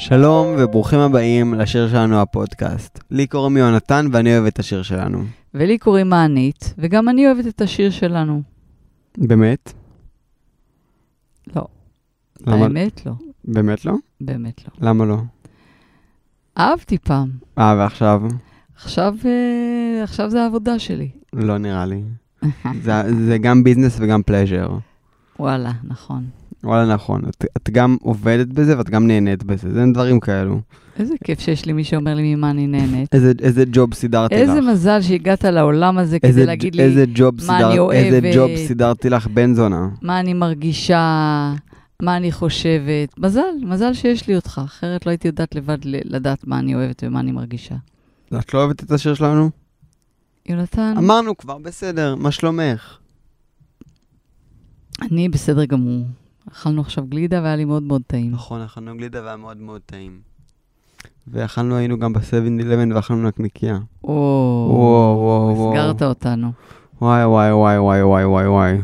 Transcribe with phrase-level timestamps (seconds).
[0.00, 2.98] שלום וברוכים הבאים לשיר שלנו הפודקאסט.
[3.10, 5.24] לי קוראים יונתן ואני אוהב את השיר שלנו.
[5.54, 8.42] ולי קוראים מענית, וגם אני אוהבת את השיר שלנו.
[9.18, 9.72] באמת?
[11.56, 11.64] לא.
[12.46, 13.12] למה- האמת לא.
[13.44, 13.92] באמת לא?
[14.20, 14.88] באמת לא.
[14.88, 15.16] למה לא?
[16.58, 17.30] אהבתי פעם.
[17.58, 18.22] אה, ועכשיו?
[18.76, 21.08] עכשיו, אה, עכשיו זה העבודה שלי.
[21.32, 22.02] לא נראה לי.
[22.82, 22.92] זה,
[23.26, 24.68] זה גם ביזנס וגם פלז'ר.
[25.38, 26.24] וואלה, נכון.
[26.64, 27.22] וואלה, נכון.
[27.28, 29.72] את, את גם עובדת בזה ואת גם נהנית בזה.
[29.72, 30.60] זה דברים כאלו.
[30.98, 33.14] איזה כיף שיש לי מי שאומר לי ממה אני נהנית.
[33.14, 34.40] איזה, איזה ג'וב סידרתי לך.
[34.40, 38.18] איזה מזל שהגעת לעולם הזה איזה, כדי להגיד לי איזה ג'וב מה אני סידר, איזה
[38.18, 38.36] אוהבת.
[38.36, 39.88] ג'וב סידרתי לך, בן זונה.
[40.02, 41.54] מה אני מרגישה,
[42.02, 43.18] מה אני חושבת.
[43.18, 47.20] מזל, מזל שיש לי אותך, אחרת לא הייתי יודעת לבד לדעת מה אני אוהבת ומה
[47.20, 47.74] אני מרגישה.
[48.38, 49.50] את לא אוהבת את השיר שלנו?
[50.46, 52.96] יונתן, אמרנו כבר, בסדר, מה שלומך?
[55.02, 56.04] אני בסדר גמור.
[56.48, 58.32] אכלנו עכשיו גלידה והיה לי מאוד מאוד טעים.
[58.32, 60.20] נכון, אכלנו גלידה והיה מאוד מאוד טעים.
[61.28, 63.78] ואכלנו, היינו גם ב-7-11 ואכלנו נקניקייה.
[64.04, 64.10] או,
[64.70, 65.70] וואו, וואו, וואו.
[65.70, 66.52] הסגרת אותנו.
[67.00, 68.78] וואי, וואי, וואי, וואי, וואי, וואי, וואי.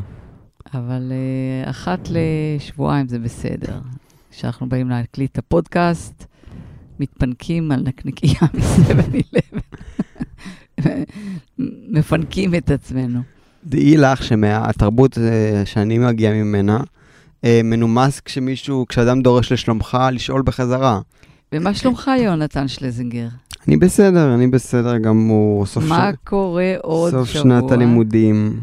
[0.74, 3.78] אבל uh, אחת לשבועיים זה בסדר.
[4.30, 6.24] כשאנחנו באים להקליט את הפודקאסט,
[7.00, 9.60] מתפנקים על נקניקייה מ-7-11.
[11.88, 13.20] מפנקים את עצמנו.
[13.64, 16.80] דעי לך שמהתרבות אה, שאני מגיע ממנה,
[17.64, 21.00] מנומס כשמישהו, כשאדם דורש לשלומך, לשאול בחזרה.
[21.53, 23.28] ומה שלומך, יונתן שלזינגר?
[23.69, 25.66] אני בסדר, אני בסדר גמור.
[25.66, 26.16] סוף, מה ש...
[26.25, 27.42] קורה עוד סוף שבוע?
[27.42, 28.61] שנת הלימודים.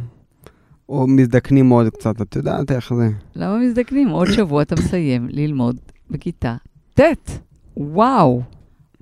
[0.90, 3.10] או מזדקנים עוד קצת, את יודעת איך זה.
[3.36, 4.10] למה מזדקנים?
[4.10, 5.76] עוד שבוע אתה מסיים ללמוד
[6.10, 6.56] בכיתה
[7.00, 7.02] ט'.
[7.78, 8.42] וואו,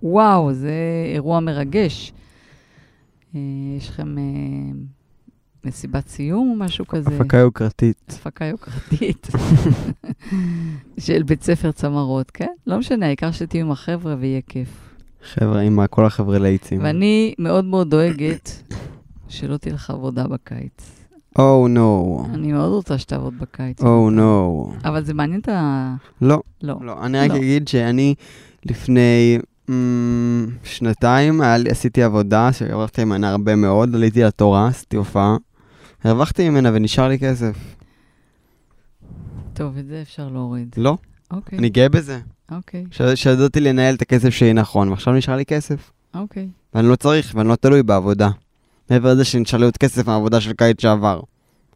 [0.04, 0.74] וואו, זה
[1.14, 2.14] אירוע מרגש.
[3.36, 3.40] אה,
[3.78, 4.24] יש לכם אה,
[5.66, 7.10] מסיבת סיום או משהו כזה?
[7.16, 8.20] הפקה יוקרתית.
[8.20, 9.28] הפקה יוקרתית
[11.06, 12.52] של בית ספר צמרות, כן?
[12.68, 14.70] לא משנה, העיקר שתהיו עם החבר'ה ויהיה כיף.
[15.34, 16.84] חבר'ה, עם כל החבר'ה להיטים.
[16.84, 18.64] ואני מאוד מאוד דואגת
[19.30, 21.02] שלא תהיה לך עבודה בקיץ.
[21.40, 22.26] או נו.
[22.34, 23.82] אני מאוד רוצה שתעבוד בקיץ.
[23.82, 24.74] או נו.
[24.86, 25.94] אבל זה מעניין את ה...
[26.22, 26.76] לא, לא.
[26.82, 27.06] לא.
[27.06, 27.36] אני רק לא.
[27.36, 28.16] אגיד שאני
[28.66, 29.40] לפני
[29.70, 29.72] mm,
[30.64, 35.38] שנתיים היה עשיתי עבודה שהרווחתי ממנה הרבה מאוד, עליתי לתורה, עשיתי הופעה.
[36.04, 37.76] הרווחתי ממנה ונשאר לי כסף.
[39.54, 40.76] טוב, את זה אפשר להוריד.
[40.78, 40.98] לא,
[41.32, 42.20] אוקיי, אני גאה בזה.
[42.52, 42.86] אוקיי,
[43.16, 45.92] שידעתי לנהל את הכסף שלי נכון, ועכשיו נשאר לי כסף.
[46.14, 46.50] אוקיי.
[46.74, 48.30] ואני לא צריך, ואני לא תלוי בעבודה.
[48.90, 51.22] מעבר לזה שנשאר לי עוד כסף מהעבודה של קיץ שעבר.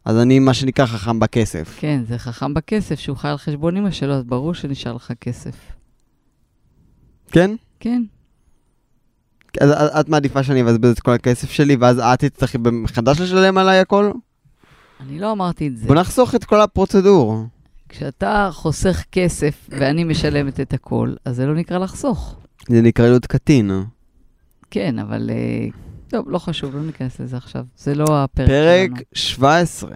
[0.04, 1.76] אז אני, מה שנקרא, חכם בכסף.
[1.80, 5.56] כן, זה חכם בכסף שהוא חי על חשבון אמא שלו, אז ברור שנשאר לך כסף.
[7.30, 7.50] כן?
[7.80, 8.02] כן.
[9.60, 13.58] אז את- את מעדיפה שאני אבזבז את כל הכסף שלי, ואז את תצטרכי מחדש לשלם
[13.58, 14.10] עליי הכל?
[15.00, 15.86] אני לא אמרתי את זה.
[15.86, 17.44] בוא נחסוך את כל הפרוצדור.
[17.88, 22.36] כשאתה חוסך כסף ואני משלמת את הכל, אז זה לא נקרא לחסוך.
[22.68, 23.70] זה נקרא להיות קטין.
[24.70, 25.30] כן, אבל...
[25.32, 25.66] אה,
[26.08, 27.64] טוב, לא חשוב, לא ניכנס לזה עכשיו.
[27.76, 29.02] זה לא הפרק פרק שלנו.
[29.14, 29.90] 17.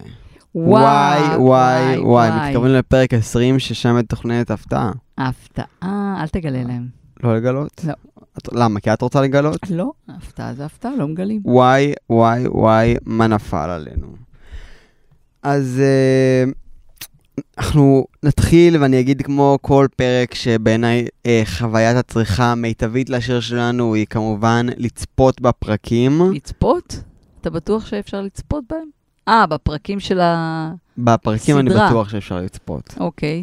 [0.55, 2.31] וואי, וואי, וואי.
[2.49, 4.91] מתקרבים לפרק 20, ששם מתוכננת הפתעה.
[5.19, 7.00] הפתעה, אל תגלה להם.
[7.25, 7.85] לא לגלות?
[7.87, 7.93] לא.
[8.39, 8.81] את- למה?
[8.81, 9.71] כי את רוצה לגלות?
[9.71, 11.41] לא, הפתעה זה הפתעה, לא מגלים.
[11.45, 14.07] וואי, וואי, וואי, מה נפל עלינו.
[15.43, 16.45] אז אה,
[17.59, 24.07] אנחנו נתחיל, ואני אגיד כמו כל פרק, שבעיניי אה, חוויית הצריכה המיטבית לשיר שלנו היא
[24.11, 26.21] כמובן לצפות בפרקים.
[26.35, 27.01] לצפות?
[27.41, 28.89] אתה בטוח שאפשר לצפות בהם?
[29.29, 30.71] אה, בפרקים של ה...
[30.99, 31.71] בפרקים אני.
[31.71, 32.95] בטוח שאפשר לצפות.
[33.01, 33.43] אוקיי.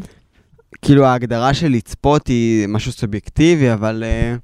[0.81, 4.03] כאילו ההגדרה של לצפות היא משהו סובייקטיבי, אבל...
[4.03, 4.35] אה,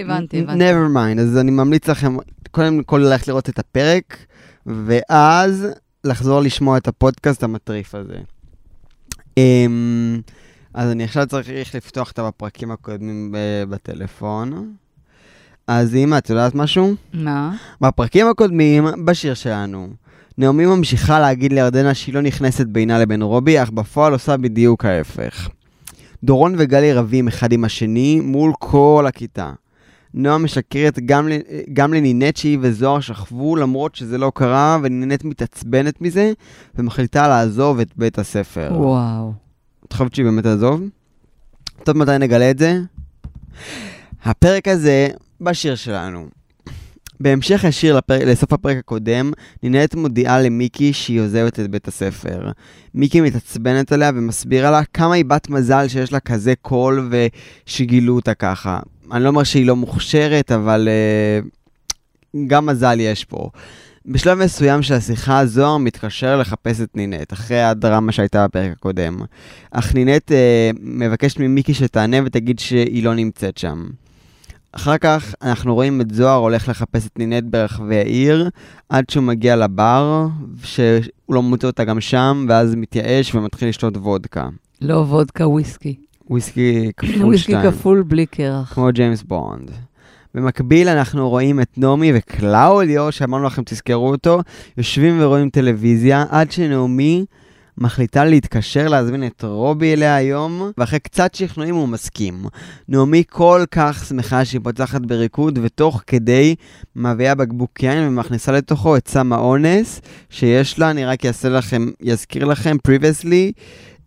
[0.00, 0.64] הבנתי, הבנתי.
[0.64, 2.16] never mind, אז אני ממליץ לכם
[2.50, 4.16] קודם כל ללכת לראות את הפרק,
[4.66, 5.66] ואז
[6.04, 8.18] לחזור לשמוע את הפודקאסט המטריף הזה.
[9.36, 10.20] אמ,
[10.74, 13.34] אז אני עכשיו צריך לפתוח את הפרקים הקודמים
[13.68, 14.74] בטלפון.
[15.66, 16.94] אז אמא, את יודעת משהו?
[17.12, 17.56] מה?
[17.80, 19.88] בפרקים הקודמים, בשיר שלנו,
[20.38, 25.48] נעמי ממשיכה להגיד לירדנה שהיא לא נכנסת בינה לבין רובי, אך בפועל עושה בדיוק ההפך.
[26.26, 29.52] דורון וגלי רבים אחד עם השני מול כל הכיתה.
[30.14, 31.28] נועה משקרת גם,
[31.72, 36.32] גם לנינט שהיא וזוהר שכבו למרות שזה לא קרה, ונינט מתעצבנת מזה,
[36.74, 38.70] ומחליטה לעזוב את בית הספר.
[38.72, 39.32] וואו.
[39.86, 40.80] את חושבת שהיא באמת תעזוב?
[41.80, 42.80] יודעת מתי נגלה את זה?
[44.24, 45.08] הפרק הזה
[45.40, 46.26] בשיר שלנו.
[47.20, 49.32] בהמשך ישיר לפרק, לסוף הפרק הקודם,
[49.62, 52.50] נינט מודיעה למיקי שהיא עוזבת את בית הספר.
[52.94, 58.34] מיקי מתעצבנת עליה ומסבירה לה כמה היא בת מזל שיש לה כזה קול ושגילו אותה
[58.34, 58.80] ככה.
[59.12, 60.88] אני לא אומר שהיא לא מוכשרת, אבל
[62.34, 63.50] uh, גם מזל יש פה.
[64.08, 69.18] בשלב מסוים של השיחה, זוהר מתקשר לחפש את נינט, אחרי הדרמה שהייתה בפרק הקודם.
[69.70, 73.86] אך נינט אה, מבקשת ממיקי שתענה ותגיד שהיא לא נמצאת שם.
[74.76, 78.50] אחר כך אנחנו רואים את זוהר הולך לחפש את נינט ברחבי העיר,
[78.88, 80.26] עד שהוא מגיע לבר,
[80.62, 84.48] שהוא לא מוצא אותה גם שם, ואז מתייאש ומתחיל לשתות וודקה.
[84.80, 85.94] לא וודקה, וויסקי.
[86.30, 87.70] וויסקי כפול וויסקי שתיים.
[87.70, 88.74] כפול בלי קרח.
[88.74, 89.70] כמו ג'יימס בונד.
[90.34, 94.40] במקביל אנחנו רואים את נעמי וקלאודיו, שאמרנו לכם תזכרו אותו,
[94.78, 97.24] יושבים ורואים טלוויזיה, עד שנעמי
[97.78, 102.44] מחליטה להתקשר להזמין את רובי אליה היום, ואחרי קצת שכנועים הוא מסכים.
[102.88, 106.54] נעמי כל כך שמחה שהיא פותחת בריקוד, ותוך כדי
[106.96, 110.00] מביאה בקבוק יין ומכניסה לתוכו את סם האונס
[110.30, 113.52] שיש לה, אני רק אעשה לכם, אזכיר לכם, previously,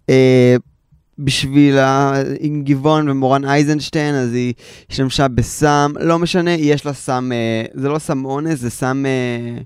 [0.10, 0.56] אה,
[1.19, 2.13] בשביל ה...
[2.39, 4.54] עם גבעון ומורן אייזנשטיין, אז היא
[4.89, 9.06] השתמשה בסם, לא משנה, יש לה סם, אה, זה לא סם אונס, זה סם...
[9.06, 9.62] אה,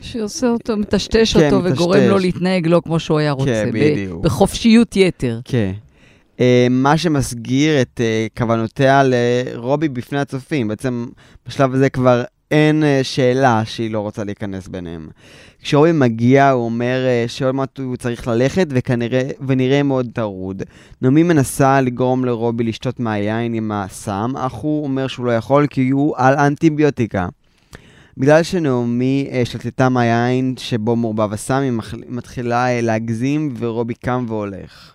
[0.00, 2.10] שעושה אותו, מטשטש כן, אותו וגורם מטשטש.
[2.10, 3.62] לו להתנהג לא כמו שהוא היה רוצה.
[3.64, 4.24] כן, בדיוק.
[4.24, 5.40] בחופשיות יתר.
[5.44, 5.72] כן.
[6.40, 10.68] אה, מה שמסגיר את אה, כוונותיה לרובי בפני הצופים.
[10.68, 11.06] בעצם
[11.46, 15.08] בשלב הזה כבר אין אה, שאלה שהיא לא רוצה להיכנס ביניהם.
[15.62, 20.62] כשרובי מגיע, הוא אומר אה, שעוד מעט הוא צריך ללכת וכנראה, ונראה מאוד טרוד.
[21.02, 25.90] נעמי מנסה לגרום לרובי לשתות מהיין עם הסם, אך הוא אומר שהוא לא יכול כי
[25.90, 27.28] הוא על אנטיביוטיקה.
[28.16, 31.72] בגלל שנעמי אה, שתתה מהיין שבו מעורבב הסם, היא
[32.08, 34.92] מתחילה אה, להגזים ורובי קם והולך.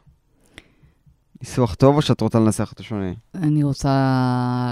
[1.42, 3.12] ניסוח טוב או שאת רוצה לנסח אותו שונה?
[3.36, 3.90] אני רוצה,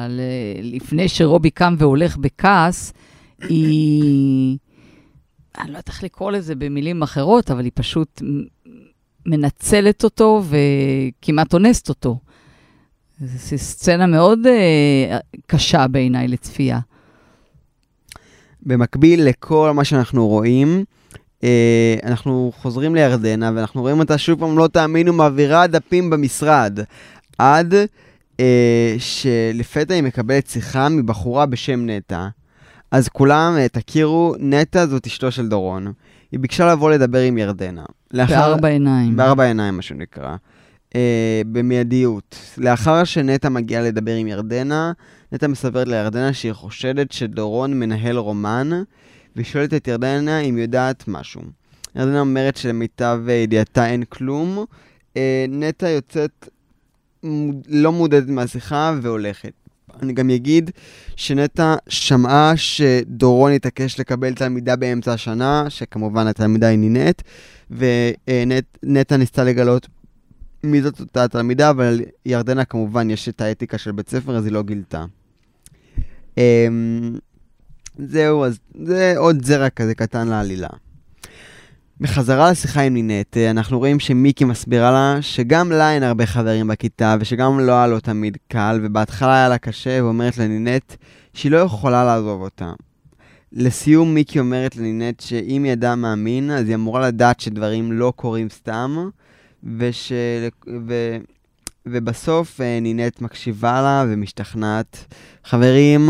[0.09, 2.93] ל- לפני שרובי קם והולך בכעס,
[3.41, 4.57] היא...
[5.57, 8.21] אני לא יודעת איך לקרוא לזה במילים אחרות, אבל היא פשוט
[9.25, 12.19] מנצלת אותו וכמעט אונסת אותו.
[13.21, 16.79] זו סצנה מאוד uh, קשה בעיניי לצפייה.
[18.63, 20.83] במקביל לכל מה שאנחנו רואים,
[21.43, 26.79] אה, אנחנו חוזרים לירדנה ואנחנו רואים אותה שוב פעם, לא תאמינו, מעבירה דפים במשרד.
[27.37, 27.73] עד
[28.39, 32.27] אה, שלפתע היא מקבלת שיחה מבחורה בשם נטע.
[32.91, 35.91] אז כולם, אה, תכירו, נטע זאת אשתו של דורון.
[36.31, 37.83] היא ביקשה לבוא לדבר עם ירדנה.
[38.13, 39.15] לאחר- בארבע עיניים.
[39.15, 40.35] בארבע עיניים, מה שנקרא.
[40.95, 42.35] אה, במיידיות.
[42.57, 44.91] לאחר שנטע מגיעה לדבר עם ירדנה,
[45.31, 48.69] נטע מספרת לירדנה שהיא חושדת שדורון מנהל רומן,
[49.35, 51.41] והיא שואלת את ירדנה אם יודעת משהו.
[51.95, 54.65] ירדנה אומרת שלמיטב ידיעתה אין כלום.
[55.17, 56.49] אה, נטע יוצאת
[57.69, 59.51] לא מודדת מהשיחה והולכת.
[60.01, 60.71] אני גם אגיד
[61.15, 67.21] שנטע שמעה שדורון התעקש לקבל תלמידה באמצע השנה, שכמובן התלמידה היא נינט,
[67.71, 69.87] ונטע ניסתה לגלות
[70.63, 74.53] מי זאת אותה התלמידה, אבל ירדנה כמובן יש את האתיקה של בית ספר, אז היא
[74.53, 75.05] לא גילתה.
[76.39, 77.15] אמ,
[77.97, 80.67] זהו, אז זה עוד זרע כזה קטן לעלילה.
[82.01, 86.67] בחזרה לשיחה עם נינט, אה, אנחנו רואים שמיקי מסבירה לה שגם לה אין הרבה חברים
[86.67, 90.93] בכיתה, ושגם לא היה לו תמיד קל, ובהתחלה היה לה קשה, ואומרת לנינט
[91.33, 92.71] שהיא לא יכולה לעזוב אותה.
[93.51, 98.49] לסיום, מיקי אומרת לנינט שאם היא אדם מאמין, אז היא אמורה לדעת שדברים לא קורים
[98.49, 99.09] סתם,
[99.77, 100.11] וש...
[100.87, 101.17] ו...
[101.85, 105.13] ובסוף אה, נינט מקשיבה לה ומשתכנעת.
[105.45, 106.09] חברים,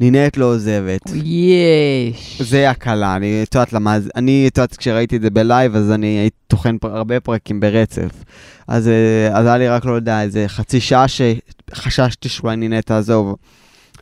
[0.00, 1.00] נינט לא עוזבת.
[1.14, 2.42] יש.
[2.42, 6.06] זה הקלה, אני, את יודעת למה, אני, את יודעת, כשראיתי את זה בלייב, אז אני
[6.06, 8.24] הייתי טוחן פר, הרבה פרקים ברצף.
[8.68, 13.36] אז, אה, אז היה לי רק, לא יודע, איזה חצי שעה שחששתי שאולי נינט תעזוב.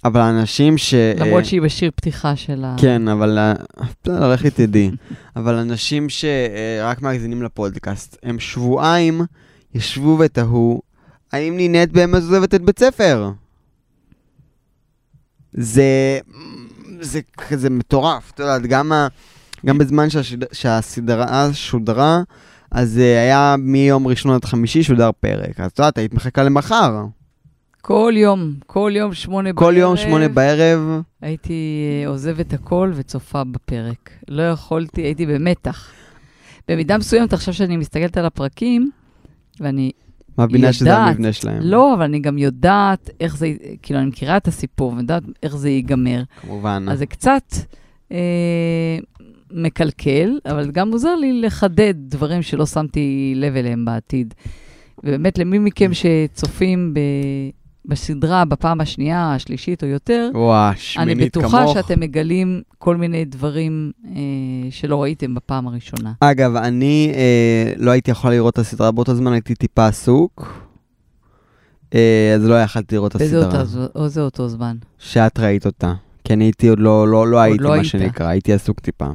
[0.05, 0.95] אבל אנשים ש...
[0.95, 2.77] למרות שהיא בשיר פתיחה של ה...
[2.79, 3.39] כן, אבל...
[3.39, 3.55] אה,
[4.05, 4.91] בסדר, לכי תדעי.
[5.37, 9.21] אבל אנשים שרק מאזינים לפודקאסט, הם שבועיים
[9.75, 10.83] ישבו ותהו,
[11.33, 13.31] האם נינט באמת עוזבת את בית ספר?
[15.53, 16.19] זה...
[17.01, 19.09] זה כזה מטורף, את יודעת, גם, ה,
[19.67, 22.23] גם בזמן שהשד, שהסדרה שודרה,
[22.71, 25.61] אז אה, היה מיום ראשון עד חמישי שודר פרק.
[25.61, 27.05] אז את יודעת, היית מחכה למחר.
[27.81, 29.69] כל יום, כל יום שמונה בערב.
[29.69, 31.03] כל יום שמונה בערב.
[31.23, 34.11] הייתי אה, עוזבת הכל וצופה בפרק.
[34.29, 35.91] לא יכולתי, הייתי במתח.
[36.69, 38.91] במידה מסוימת, עכשיו שאני מסתכלת על הפרקים,
[39.61, 39.91] ואני
[40.39, 41.09] מבינה שזה יודעת.
[41.09, 41.59] המבנה שלהם.
[41.63, 43.53] לא, אבל אני גם יודעת איך זה,
[43.83, 46.23] כאילו, אני מכירה את הסיפור, ואני יודעת איך זה ייגמר.
[46.41, 46.87] כמובן.
[46.91, 47.55] אז זה קצת
[48.13, 48.99] אה,
[49.53, 54.35] מקלקל, אבל גם עוזר לי לחדד דברים שלא שמתי לב אליהם בעתיד.
[55.05, 57.01] ובאמת, למי מכם שצופים ב,
[57.85, 61.47] בסדרה בפעם השנייה, השלישית או יותר, וואה, אני שמינית כמוך.
[61.47, 64.11] בטוחה שאתם מגלים כל מיני דברים אה,
[64.71, 66.13] שלא ראיתם בפעם הראשונה.
[66.21, 70.65] אגב, אני אה, לא הייתי יכול לראות את הסדרה באותו זמן, הייתי טיפה עסוק.
[71.95, 73.61] אה, אז לא יכלתי לראות את באיזה הסדרה.
[73.61, 74.77] אותו, או זה אותו זמן?
[74.99, 75.95] שאת ראית אותה,
[76.25, 77.87] כי אני הייתי עוד לא, לא, לא הייתי, לא מה היית.
[77.87, 79.09] שנקרא, הייתי עסוק טיפה.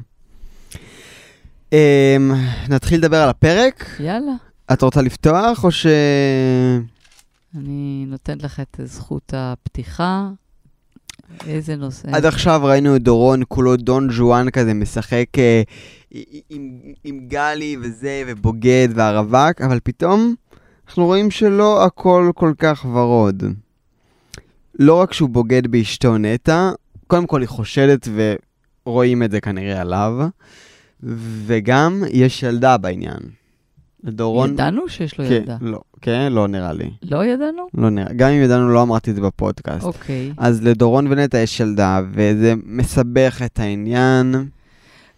[1.73, 2.31] אמ,
[2.69, 3.85] נתחיל לדבר על הפרק?
[3.99, 4.31] יאללה.
[4.73, 5.85] את רוצה לפתוח, או ש...
[7.55, 10.29] אני נותנת לך את זכות הפתיחה.
[11.47, 12.07] איזה נושא?
[12.15, 15.61] עד עכשיו ראינו את דורון כולו דון ז'ואן כזה משחק אה,
[16.49, 20.35] עם, עם גלי וזה, ובוגד והרווק, אבל פתאום
[20.87, 23.43] אנחנו רואים שלא הכל כל כך ורוד.
[24.79, 26.71] לא רק שהוא בוגד באשתו נטע,
[27.07, 28.07] קודם כל היא חושדת
[28.85, 30.27] ורואים את זה כנראה עליו,
[31.45, 33.19] וגם יש ילדה בעניין.
[34.05, 34.53] דורון...
[34.53, 35.57] ידענו שיש לו כן, ילדה.
[35.61, 36.89] לא, כן, לא נראה לי.
[37.01, 37.67] לא ידענו?
[37.73, 38.13] לא נראה.
[38.13, 39.85] גם אם ידענו, לא אמרתי את זה בפודקאסט.
[39.85, 40.33] אוקיי.
[40.37, 44.35] אז לדורון ונטע יש ילדה, וזה מסבך את העניין.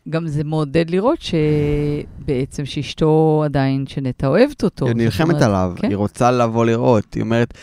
[0.10, 4.88] גם זה מעודד לראות שבעצם שאשתו עדיין, שנטע אוהבת אותו.
[4.88, 5.88] היא נלחמת אומרת, עליו, כן.
[5.88, 7.54] היא רוצה לבוא לראות, היא אומרת,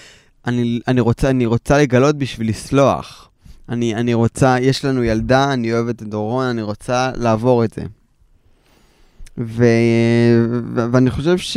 [0.46, 3.30] אני, אני, רוצה, אני רוצה לגלות בשביל לסלוח.
[3.68, 7.82] אני, אני רוצה, יש לנו ילדה, אני אוהבת את דורון, אני רוצה לעבור את זה.
[9.38, 9.64] ו,
[10.74, 11.56] ו, ואני חושב ש...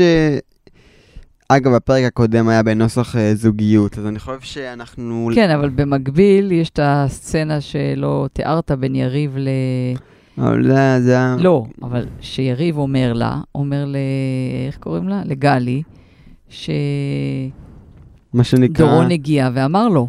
[1.50, 5.30] אגב, הפרק הקודם היה בנוסח אה, זוגיות, אז אני חושב שאנחנו...
[5.36, 9.50] כן, אבל במקביל יש את הסצנה שלא תיארת בין יריב ל...
[10.38, 11.36] אבל זה, זה היה...
[11.40, 13.96] לא, אבל שיריב אומר לה, אומר ל...
[14.68, 15.22] איך קוראים לה?
[15.26, 15.84] לגלי,
[16.50, 16.72] שדורון
[18.34, 19.04] מה שנקרא...
[19.12, 20.08] הגיע ואמר לו,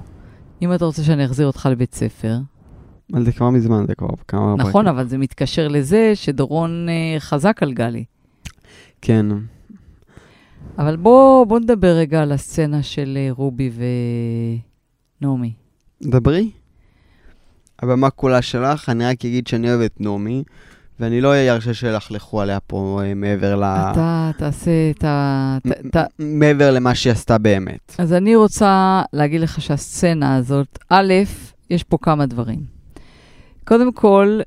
[0.62, 2.36] אם אתה רוצה שאני אחזיר אותך לבית ספר,
[3.12, 4.54] אבל זה כבר מזמן, זה כבר כמה...
[4.58, 4.88] נכון, פרקים.
[4.88, 8.04] אבל זה מתקשר לזה שדורון אה, חזק על גלי.
[9.02, 9.26] כן.
[10.78, 13.70] אבל בוא, בוא נדבר רגע על הסצנה של אה, רובי
[15.20, 15.52] ונעמי.
[16.02, 16.50] דברי.
[17.82, 20.42] הבמה כולה שלך, אני רק אגיד שאני אוהב את נעמי,
[21.00, 23.64] ואני לא ארשה שלכלכו עליה פה אה, מעבר ל...
[23.64, 25.58] אתה תעשה את ה...
[25.96, 27.94] ת- מעבר למה שהיא עשתה באמת.
[27.98, 31.12] אז אני רוצה להגיד לך שהסצנה הזאת, א',
[31.70, 32.77] יש פה כמה דברים.
[33.68, 34.40] קודם כל,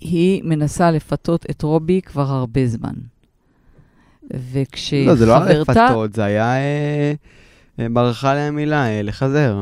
[0.00, 2.94] היא מנסה לפתות את רובי כבר הרבה זמן.
[4.30, 5.06] וכשחברתה...
[5.06, 6.54] לא, זה לא היה לפתות, זה היה...
[6.56, 7.12] אה,
[7.80, 9.56] אה, ברחה להם מילה, אה, לחזר.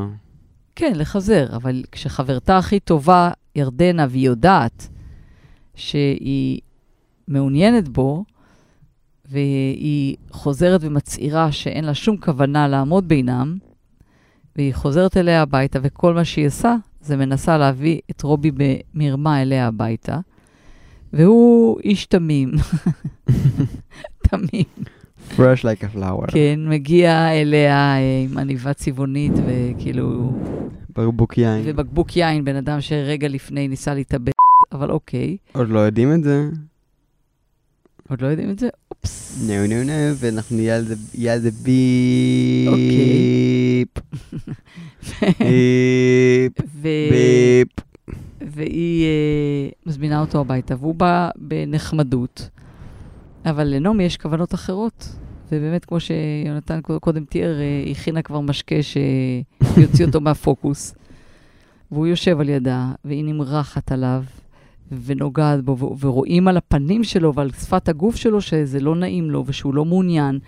[0.77, 4.89] כן, לחזר, אבל כשחברתה הכי טובה, ירדנה, והיא יודעת
[5.75, 6.61] שהיא
[7.29, 8.25] מעוניינת בו,
[9.25, 13.59] והיא חוזרת ומצהירה שאין לה שום כוונה לעמוד בינם,
[14.57, 18.51] והיא חוזרת אליה הביתה, וכל מה שהיא עושה זה מנסה להביא את רובי
[18.95, 20.19] במרמה אליה הביתה,
[21.13, 22.51] והוא איש תמים.
[24.29, 24.65] תמים.
[25.37, 26.33] fresh like a flower.
[26.33, 30.33] כן, מגיע אליה אה, עם עניבה צבעונית, וכאילו...
[30.97, 31.63] בקבוק יין.
[31.65, 34.33] ובקבוק יין, בן אדם שרגע לפני ניסה להתאבד,
[34.73, 35.37] אבל אוקיי.
[35.53, 36.49] עוד לא יודעים את זה.
[38.09, 38.69] עוד לא יודעים את זה?
[38.91, 39.49] אופס.
[39.49, 42.69] נו נו נו, ואנחנו נהיה על זה, יהיה על זה ביפ.
[42.69, 43.70] אוקיי.
[45.23, 46.61] ביפ.
[46.67, 46.89] ו...
[47.11, 47.69] ביפ.
[48.41, 52.49] והיא אה, מזמינה אותו הביתה, והוא בא בנחמדות,
[53.45, 55.17] אבל לנעמי יש כוונות אחרות.
[55.53, 60.95] ובאמת, כמו שיונתן קודם תיאר, אה, היא הכינה כבר משקה שיוציא אותו מהפוקוס.
[61.93, 64.25] והוא יושב על ידה, והיא נמרחת עליו,
[65.05, 69.75] ונוגעת בו, ורואים על הפנים שלו ועל שפת הגוף שלו שזה לא נעים לו ושהוא
[69.75, 70.39] לא מעוניין.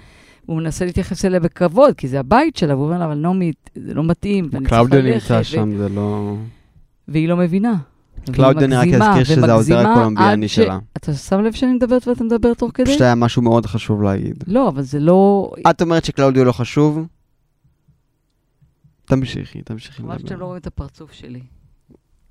[0.46, 3.94] הוא מנסה להתייחס אליה בכבוד, כי זה הבית שלה, והוא אומר לה, אבל נעמי, זה
[3.94, 5.04] לא מתאים, ואני צריכה ללכת.
[5.30, 6.36] נמצא ו- שם, זה לא...
[7.08, 7.74] והיא לא מבינה.
[8.28, 10.78] אני רק מגזימה, אזכיר שזה העוזר הקולומביאני ש- שלה.
[10.96, 12.86] אתה שם לב שאני מדברת ואתה מדבר תוך כדי?
[12.86, 14.44] פשוט היה משהו מאוד חשוב להגיד.
[14.46, 15.52] לא, אבל זה לא...
[15.70, 17.06] את אומרת שקלאודיו לא חשוב?
[19.04, 20.44] תמשיכי, תמשיכי חבל שאתם לא לדבר.
[20.46, 21.40] רואים את הפרצוף שלי.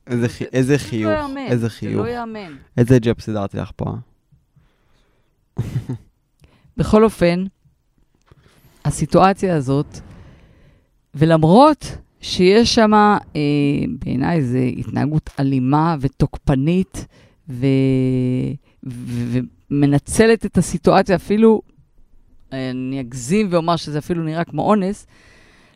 [0.07, 2.05] איזה חי- איזה חיוך, זה לא איזה זה חיוך.
[2.05, 2.51] לא יאמן.
[2.77, 3.85] איזה ג'וב סידרתי לך פה.
[5.59, 5.63] אה?
[6.77, 7.43] בכל אופן,
[8.91, 9.99] הסיטואציה הזאת,
[11.15, 13.41] ולמרות שיש שם, אה,
[13.99, 17.05] בעיניי, איזו התנהגות אלימה ותוקפנית,
[17.49, 17.65] ו...
[18.85, 19.39] ו...
[19.71, 21.61] ומנצלת את הסיטואציה, אפילו,
[22.53, 25.07] אה, אני אגזים ואומר שזה אפילו נראה כמו אונס,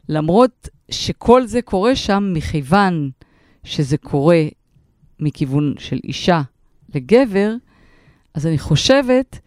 [0.09, 3.09] למרות שכל זה קורה שם מכיוון
[3.63, 4.43] שזה קורה
[5.19, 6.41] מכיוון של אישה
[6.95, 7.53] לגבר,
[8.33, 9.39] אז אני חושבת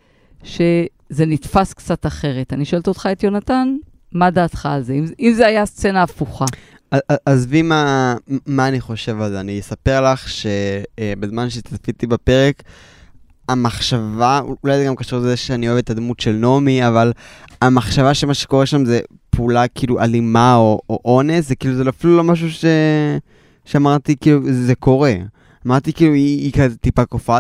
[1.13, 2.53] שזה נתפס קצת אחרת.
[2.53, 3.77] אני שואלת אותך, את יונתן,
[4.13, 4.93] מה דעתך על זה?
[4.93, 6.45] אם, אם זה היה סצנה הפוכה.
[7.27, 8.15] עזבי מה,
[8.47, 12.63] מה אני חושב על זה, אני אספר לך שבזמן שצפיתי בפרק,
[13.49, 17.13] המחשבה, אולי זה גם קשור לזה שאני אוהב את הדמות של נעמי, אבל
[17.63, 19.01] המחשבה שמה שקורה שם זה
[19.31, 22.65] פעולה כאילו אלימה או, או אונס, זה כאילו זה אפילו לא משהו ש...
[23.65, 25.15] שאמרתי כאילו זה קורה.
[25.67, 27.39] אמרתי כאילו היא, היא כזה טיפה כופה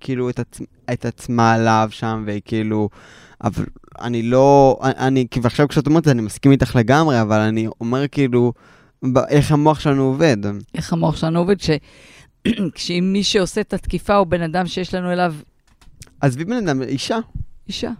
[0.00, 0.60] כאילו את, עצ...
[0.92, 2.88] את עצמה עליו שם, והיא כאילו...
[3.44, 3.64] אבל
[4.00, 4.78] אני לא...
[4.82, 8.52] אני, כי ועכשיו כשאת אומרת את זה אני מסכים איתך לגמרי, אבל אני אומר כאילו...
[9.02, 10.36] ב- איך המוח שלנו עובד.
[10.74, 11.70] איך המוח שלנו עובד, ש...
[12.74, 15.34] כשאם מי שעושה את התקיפה הוא בן אדם שיש לנו אליו
[16.20, 17.18] עזבי בן אדם, אישה.
[17.68, 17.90] אישה.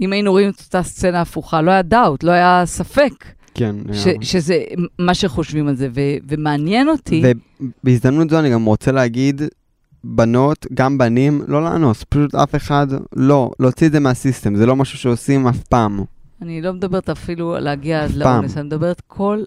[0.00, 3.76] אם היינו רואים את אותה סצנה הפוכה, לא היה דאוט, לא היה ספק כן.
[3.92, 4.64] ש, שזה
[4.98, 5.88] מה שחושבים על זה.
[5.94, 7.22] ו, ומעניין אותי,
[7.60, 9.42] ובהזדמנות זו אני גם רוצה להגיד,
[10.04, 12.86] בנות, גם בנים, לא לאנוס, פשוט אף אחד,
[13.16, 16.04] לא, להוציא את זה מהסיסטם, זה לא משהו שעושים אף פעם.
[16.42, 18.10] אני לא מדברת אפילו להגיע עד.
[18.10, 19.42] לאונס, אני מדברת כל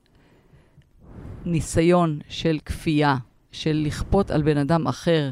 [1.45, 3.15] ניסיון של כפייה,
[3.51, 5.29] של לכפות על בן אדם אחר.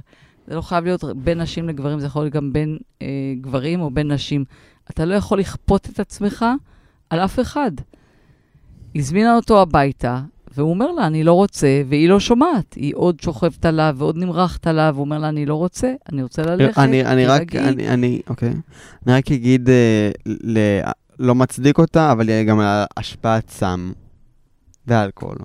[0.48, 3.08] זה לא חייב להיות בין נשים לגברים, זה יכול להיות גם בין אה,
[3.42, 4.46] גברים או בין נשים.
[4.90, 6.46] אתה לא יכול לכפות את עצמך
[7.10, 7.72] על אף אחד.
[8.96, 10.22] הזמינה אותו הביתה,
[10.58, 12.74] והוא אומר לה, אני לא רוצה, והיא לא שומעת.
[12.74, 16.42] היא עוד שוכבת עליו ועוד נמרחת עליו, הוא אומר לה, אני לא רוצה, אני רוצה
[16.42, 16.78] ללכת.
[16.78, 18.54] אני, אני רק, תירגעי." אני, אני, אוקיי.
[19.08, 20.58] אני רק אגיד, אה, ל,
[21.20, 23.92] לא מצדיק אותה, אבל גם על השפעת סם
[24.88, 25.38] ואלכוהול.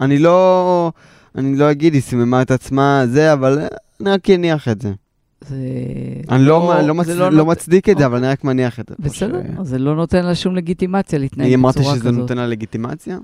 [0.00, 0.92] אני לא,
[1.34, 3.66] אני לא אגיד, היא סיממה את עצמה, זה, אבל אה,
[4.00, 4.92] אני רק אניח את זה.
[5.48, 5.56] זה...
[6.30, 7.06] אני לא, לא, מצ...
[7.06, 8.06] זה לא, נות- מצדיק את זה, אוקיי.
[8.06, 8.94] אבל אני רק מניח את זה.
[8.98, 11.96] בסדר, ש- זה לא נותן לה שום לגיטימציה להתנהג אני בצורה אמרתי כזאת.
[12.00, 13.18] שזה נותן לה לגיטימציה?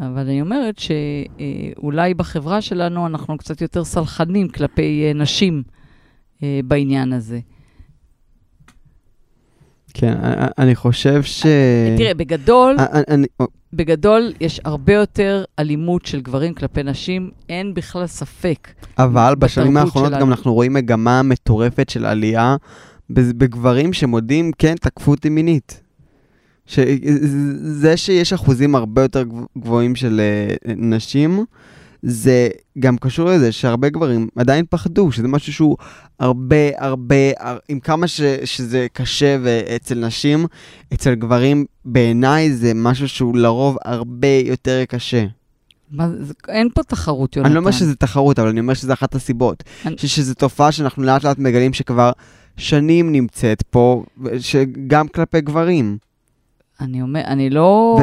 [0.00, 5.62] אבל אני אומרת שאולי בחברה שלנו אנחנו קצת יותר סלחנים כלפי אה, נשים
[6.42, 7.40] אה, בעניין הזה.
[9.94, 10.14] כן,
[10.58, 11.46] אני- חושב ש...
[11.96, 13.26] תראה, בגדול, אה, אני-
[13.72, 18.68] בגדול יש הרבה יותר אלימות של גברים כלפי נשים, אין בכלל ספק.
[18.98, 20.12] אבל בשנים האחרונות.
[20.20, 22.56] גם אנחנו רואים מגמה מטורפת של עלייה
[23.10, 25.82] בגברים שמודים, כן, תקפו אותי מינית.
[26.68, 26.78] ש-
[27.62, 31.44] זה שיש אחוזים הרבה יותר גב- גבוהים של אה, נשים,
[32.02, 32.48] זה
[32.78, 35.76] גם קשור לזה שהרבה גברים עדיין פחדו, שזה משהו שהוא
[36.20, 39.36] הרבה, הרבה, הר- עם כמה ש, שזה קשה
[39.76, 40.46] אצל נשים,
[40.94, 45.24] אצל גברים, בעיניי זה משהו שהוא לרוב הרבה יותר קשה.
[45.90, 47.46] מה, זה, אין פה תחרות, יונתן.
[47.48, 49.62] אני לא אומר שזה תחרות, אבל אני אומר שזה אחת הסיבות.
[49.86, 50.08] אני- אני...
[50.08, 52.10] שזו תופעה שאנחנו לאט לאט מגלים שכבר
[52.56, 54.04] שנים נמצאת פה,
[54.38, 55.98] שגם כלפי גברים.
[56.80, 57.98] אני אומר, אני לא...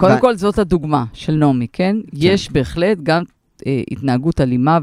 [0.00, 1.96] קודם כל, זאת הדוגמה של נעמי, כן?
[2.12, 3.22] יש בהחלט גם
[3.66, 4.78] אה, התנהגות אלימה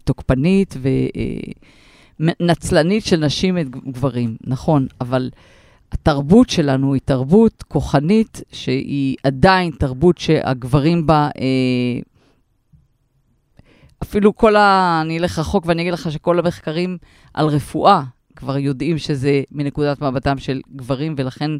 [0.00, 0.74] ותוקפנית
[2.20, 5.30] ונצלנית של נשים את גברים, נכון, אבל
[5.92, 11.28] התרבות שלנו היא תרבות כוחנית, שהיא עדיין תרבות שהגברים בה...
[11.38, 12.00] אה,
[14.02, 14.98] אפילו כל ה...
[15.02, 16.98] אני אלך רחוק ואני אגיד לך שכל המחקרים
[17.34, 18.02] על רפואה
[18.36, 21.50] כבר יודעים שזה מנקודת מבטם של גברים, ולכן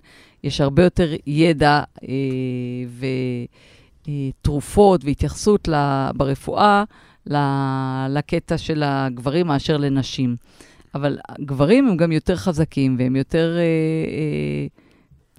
[0.45, 2.09] יש הרבה יותר ידע אה,
[4.09, 6.85] ותרופות והתייחסות ל- ברפואה
[7.27, 10.37] ל- לקטע של הגברים מאשר לנשים.
[10.95, 14.67] אבל גברים הם גם יותר חזקים והם יותר, אה, אה,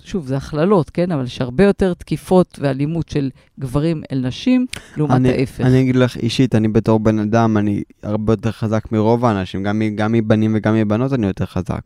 [0.06, 1.12] שוב, זה הכללות, כן?
[1.12, 4.66] אבל יש הרבה יותר תקיפות ואלימות של גברים אל נשים,
[4.98, 5.62] לעומת אני, ההפך.
[5.62, 9.82] אני אגיד לך אישית, אני בתור בן אדם, אני הרבה יותר חזק מרוב האנשים, גם,
[9.96, 11.82] גם מבנים וגם מבנות אני יותר חזק.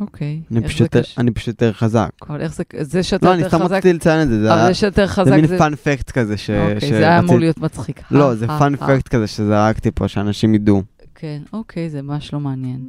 [0.00, 0.40] אוקיי.
[0.52, 1.20] אני פשוט, קשה?
[1.20, 2.10] אני פשוט יותר חזק.
[2.28, 4.54] אבל איך זה, זה שאתה לא, אני יותר סתם חזק, רציתי לציין את זה, זה
[4.54, 5.58] היה- זה זה מין זה...
[5.58, 6.50] פאנ פקט כזה ש...
[6.50, 8.02] אוקיי, ש- זה היה אמור להיות מצחיק.
[8.10, 8.86] לא, אה, זה אה, פאנ אה.
[8.86, 10.82] פקט כזה שזרקתי פה, שאנשים ידעו.
[11.14, 12.80] כן, אוקיי, זה ממש לא מעניין.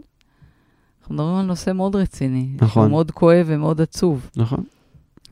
[1.12, 2.47] אנחנו מדברים על נושא מאוד רציני.
[2.62, 2.89] נכון.
[2.89, 4.30] מאוד כואב ומאוד עצוב.
[4.36, 4.63] נכון.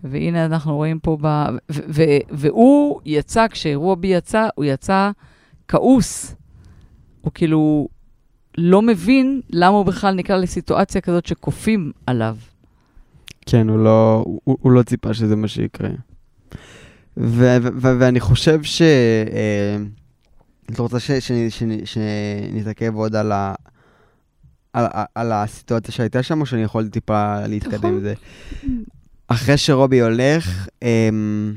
[0.04, 1.28] והנה אנחנו רואים פה ב...
[2.30, 5.12] והוא יצא, כשאירוע בי יצא, הוא יצא
[5.68, 6.36] כעוס.
[7.22, 7.88] הוא כאילו
[8.58, 12.38] לא מבין למה הוא בכלל נקלע לסיטואציה כזאת שכופים עליו.
[13.46, 15.90] כן, הוא לא, הוא, הוא לא ציפה שזה מה שיקרה.
[17.18, 18.82] ו- ו- ו- ואני חושב ש...
[18.82, 19.78] אה,
[20.72, 23.56] את רוצה ש- ש- ש- שנתעכב עוד על, ה-
[24.80, 27.90] על, על, הסיטואציה שהייתה שם, או שאני יכול טיפה להתקדם.
[27.90, 28.14] עם זה?
[29.28, 31.54] אחרי שרובי הולך, אמ,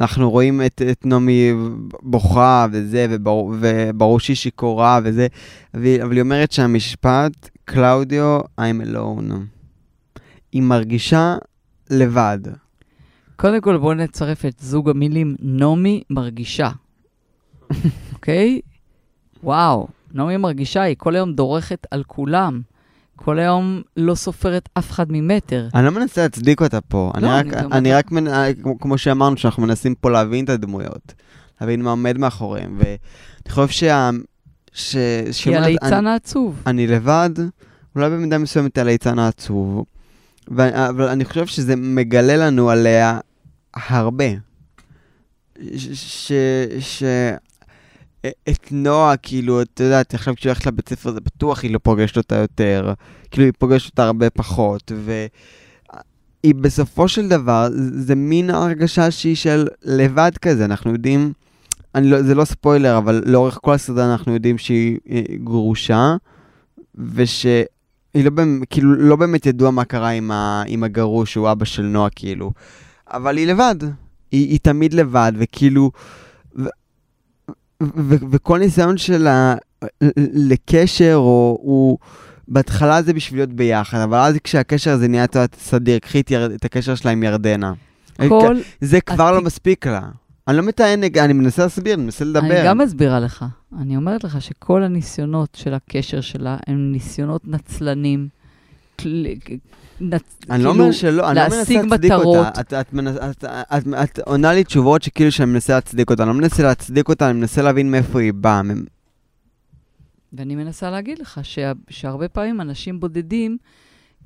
[0.00, 1.52] אנחנו רואים את, את נעמי
[2.02, 5.26] בוכה וזה, וברור, וברור שהיא שיכורה וזה,
[5.74, 9.32] אבל אבל היא אומרת שהמשפט, קלאודיו, I'm alone.
[10.52, 11.36] היא מרגישה
[11.90, 12.38] לבד.
[13.36, 16.70] קודם כל, בואו נצרף את זוג המילים נעמי מרגישה,
[18.14, 18.60] אוקיי?
[19.42, 22.60] וואו, נעמי מרגישה, היא כל היום דורכת על כולם.
[23.16, 25.68] כל היום לא סופרת אף אחד ממטר.
[25.74, 28.54] אני לא מנסה להצדיק אותה פה, אני לא, רק, אני אני רק מנ...
[28.62, 31.14] כמו- כמו שאמרנו, שאנחנו מנסים פה להבין את הדמויות,
[31.60, 32.96] להבין מה עומד מאחוריהם, ואני
[33.48, 34.10] חושב שה...
[34.72, 34.96] ש...
[35.32, 36.62] שאומרת, הליצן העצוב.
[36.66, 37.30] אני לבד,
[37.96, 39.84] אולי במידה מסוימת הליצן העצוב,
[40.56, 43.18] ו- אבל אני חושב שזה מגלה לנו עליה
[43.74, 44.24] הרבה.
[45.76, 45.88] ש...
[45.92, 46.32] ש...
[46.80, 47.02] ש...
[48.48, 52.16] את נועה, כאילו, את יודעת, עכשיו כשהיא הולכת לבית ספר, זה בטוח היא לא פוגשת
[52.16, 52.92] אותה יותר.
[53.30, 55.28] כאילו, היא פוגשת אותה הרבה פחות, והיא
[56.42, 61.32] היא בסופו של דבר, זה מין הרגשה שהיא של לבד כזה, אנחנו יודעים,
[61.94, 66.16] אני לא, זה לא ספוילר, אבל לאורך כל הסרטון אנחנו יודעים שהיא אה, גרושה,
[66.94, 67.64] ושהיא
[68.14, 68.30] לא,
[68.70, 72.52] כאילו, לא באמת ידוע מה קרה עם, ה, עם הגרוש, שהוא אבא של נועה, כאילו.
[73.10, 73.76] אבל היא לבד,
[74.32, 75.90] היא, היא תמיד לבד, וכאילו,
[76.56, 76.68] ו, ו, ו,
[78.30, 79.54] וכל ניסיון שלה
[80.32, 81.98] לקשר, או, הוא...
[82.48, 85.26] בהתחלה זה בשביל להיות ביחד, אבל אז כשהקשר הזה נהיה
[85.58, 87.72] סדיר, קחי את, הקשר שלה עם ירדנה.
[88.28, 88.56] כל...
[88.80, 90.00] זה כבר לא מספיק לה.
[90.48, 92.40] אני לא מטען, אני מנסה להסביר, אני מנסה לדבר.
[92.40, 93.44] אני גם מסבירה לך.
[93.78, 98.28] אני אומרת לך שכל הניסיונות של הקשר שלה הם ניסיונות נצלנים.
[100.00, 100.18] אני לא
[100.50, 102.12] כאילו, אומר שלא, אני לא מנסה להצדיק.
[102.12, 102.50] אותה.
[104.02, 106.22] את, עונה לי תשובות שכאילו שאני מנסה להצדיק אותה.
[106.22, 108.60] אני לא מנסה להצדיק אותה, אני מנסה להבין מאיפה היא באה.
[110.32, 113.56] ואני מנסה להגיד לך שה, שהרבה פעמים אנשים בודדים,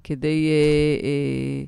[0.05, 0.49] כדי...
[0.49, 1.65] אה, אה,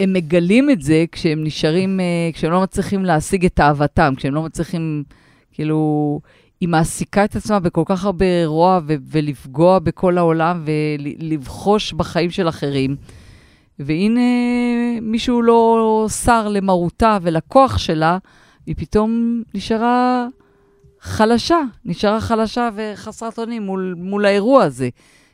[0.00, 4.42] הם מגלים את זה כשהם נשארים, אה, כשהם לא מצליחים להשיג את אהבתם, כשהם לא
[4.42, 5.04] מצליחים,
[5.52, 6.20] כאילו,
[6.64, 12.48] היא מעסיקה את עצמה בכל כך הרבה רוע ו- ולפגוע בכל העולם ולבחוש בחיים של
[12.48, 12.96] אחרים.
[13.78, 14.20] והנה
[15.02, 18.18] מישהו לא שר למרותה ולכוח שלה,
[18.66, 20.26] היא פתאום נשארה
[21.00, 24.88] חלשה, נשארה חלשה וחסרת אונים מול, מול האירוע הזה.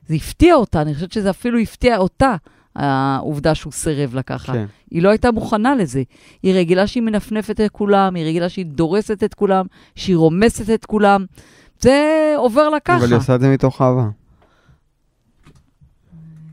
[0.08, 2.36] זה הפתיע אותה, אני חושבת שזה אפילו הפתיע אותה,
[2.80, 4.52] העובדה שהוא סירב לה ככה.
[4.52, 4.66] כן.
[4.90, 6.02] היא לא הייתה מוכנה לזה.
[6.42, 10.84] היא רגילה שהיא מנפנפת את כולם, היא רגילה שהיא דורסת את כולם, שהיא רומסת את
[10.84, 11.24] כולם.
[11.80, 12.96] זה עובר לה ככה.
[12.96, 14.08] אבל היא עושה את זה מתוך אהבה.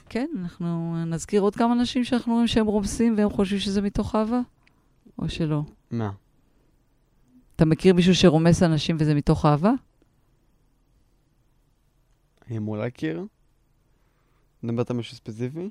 [0.10, 4.40] כן, אנחנו נזכיר עוד כמה אנשים שאנחנו רואים שהם רומסים והם חושבים שזה מתוך אהבה,
[5.20, 5.62] או שלא?
[5.92, 6.12] מה?
[7.56, 9.72] אתה מכיר מישהו שרומס אנשים וזה מתוך אהבה?
[12.48, 13.26] אני אמור להכיר?
[14.64, 15.70] מדברת על משהו ספציפי?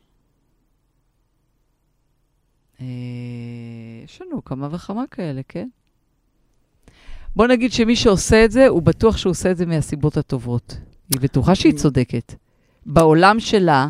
[2.81, 2.87] אה,
[4.05, 5.69] יש לנו כמה וכמה כאלה, כן?
[7.37, 10.77] בוא נגיד שמי שעושה את זה, הוא בטוח שהוא עושה את זה מהסיבות הטובות.
[11.13, 12.35] היא בטוחה שהיא צודקת.
[12.87, 13.89] בעולם שלה,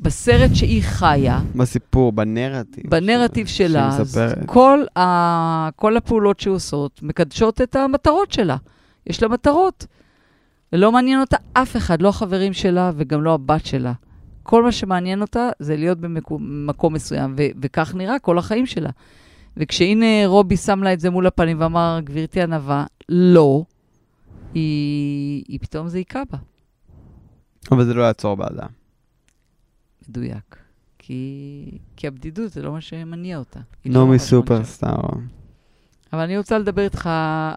[0.00, 2.90] בסרט שהיא חיה, בסיפור, בנרטיב.
[2.90, 4.46] בנרטיב ש- שלה, שהיא אז מספרת.
[4.46, 5.68] כל, ה...
[5.76, 8.56] כל הפעולות שהיא עושות מקדשות את המטרות שלה.
[9.06, 9.86] יש לה מטרות.
[10.72, 13.92] ולא מעניין אותה אף אחד, לא החברים שלה וגם לא הבת שלה.
[14.48, 18.90] כל מה שמעניין אותה זה להיות במקום מסוים, ו- וכך נראה כל החיים שלה.
[19.56, 23.64] וכשהנה רובי שם לה את זה מול הפנים ואמר, גברתי ענווה, לא,
[24.54, 26.38] היא, היא פתאום זה היכה בה.
[27.72, 28.66] אבל זה לא יעצור בעדה.
[30.08, 30.56] מדויק.
[30.98, 33.60] כי, כי הבדידות זה לא מה שמניע אותה.
[33.60, 34.24] לא נעמי מרגישה.
[34.24, 35.00] סופרסטאר.
[36.12, 37.10] אבל אני רוצה לדבר איתך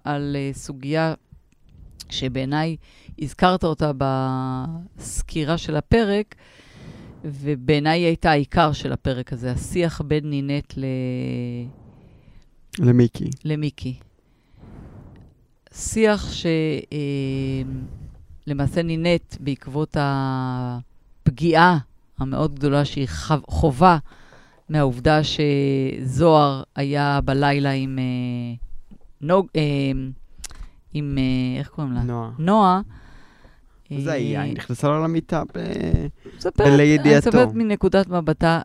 [0.03, 1.13] על uh, סוגיה
[2.09, 2.75] שבעיניי
[3.19, 6.35] הזכרת אותה בסקירה של הפרק,
[7.25, 10.85] ובעיניי היא הייתה העיקר של הפרק הזה, השיח בין נינט ל...
[12.79, 13.29] למיקי.
[13.45, 13.95] למיקי.
[15.73, 16.27] שיח
[18.47, 21.77] שלמעשה נינט בעקבות הפגיעה
[22.17, 23.97] המאוד גדולה שהיא חו- חובה
[24.69, 28.55] מהעובדה שזוהר היה בלילה עם אה,
[29.21, 29.47] נוג...
[29.55, 29.61] אה,
[30.93, 31.17] עם...
[31.17, 32.03] אה, איך קוראים לה?
[32.03, 32.31] נועה.
[32.39, 32.81] נועה.
[33.99, 35.59] זה אה, היה, היא נכנסה לו למיטה ב...
[36.37, 37.27] מספרת- אני לידיעתו.
[37.29, 38.61] מספרת מנקודת מבטה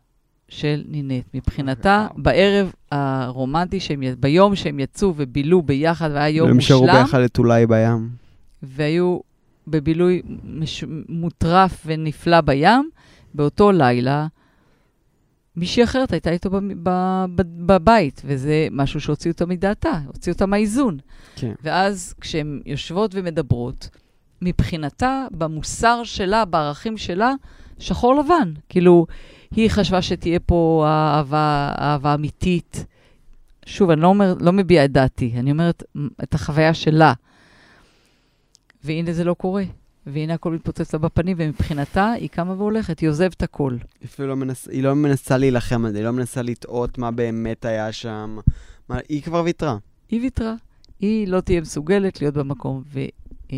[0.48, 1.24] של נינט.
[1.34, 2.22] מבחינתה, וואו.
[2.22, 7.38] בערב הרומנטי, שהם, ביום שהם יצאו ובילו ביחד, והיה יום הם שרו מושלם, ביחד את
[7.38, 8.08] אולי בים.
[8.62, 9.18] והיו
[9.68, 10.84] בבילוי מש...
[11.08, 12.90] מוטרף ונפלא בים,
[13.34, 14.26] באותו לילה,
[15.56, 16.50] מישהי אחרת הייתה איתו
[17.66, 20.98] בבית, וזה משהו שהוציא אותה מדעתה, הוציא אותה מהאיזון.
[21.36, 21.52] כן.
[21.62, 23.88] ואז כשהן יושבות ומדברות,
[24.42, 27.32] מבחינתה, במוסר שלה, בערכים שלה,
[27.78, 28.52] שחור לבן.
[28.68, 29.06] כאילו,
[29.50, 32.86] היא חשבה שתהיה פה אהבה, אהבה אמיתית.
[33.66, 35.82] שוב, אני לא, אומר, לא מביעה את דעתי, אני אומרת
[36.22, 37.12] את החוויה שלה.
[38.84, 39.64] והנה זה לא קורה.
[40.06, 43.76] והנה הכל מתפוצץ לה בפנים, ומבחינתה היא קמה והולכת, היא עוזבת הכל.
[44.04, 47.64] אפילו לא מנסה, היא לא מנסה להילחם על זה, היא לא מנסה לטעות מה באמת
[47.64, 48.38] היה שם.
[48.88, 49.76] מה, היא כבר ויתרה.
[50.08, 50.54] היא ויתרה.
[51.00, 52.82] היא לא תהיה מסוגלת להיות במקום.
[53.52, 53.56] ו...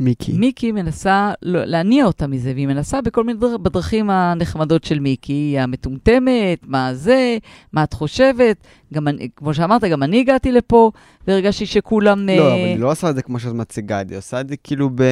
[0.00, 0.32] מיקי.
[0.32, 3.56] מיקי מנסה לא- להניע אותה מזה, והיא מנסה בכל מיני דר...
[3.56, 7.38] בדרכים הנחמדות של מיקי, היא המטומטמת, מה זה,
[7.72, 8.56] מה את חושבת.
[8.94, 10.90] גם אני, כמו שאמרת, גם אני הגעתי לפה,
[11.28, 12.26] והרגשתי שכולם...
[12.26, 14.40] לא, אה, אבל היא לא עושה את זה כמו שאת מציגה את זה, היא עושה
[14.40, 15.02] את זה כאילו ב...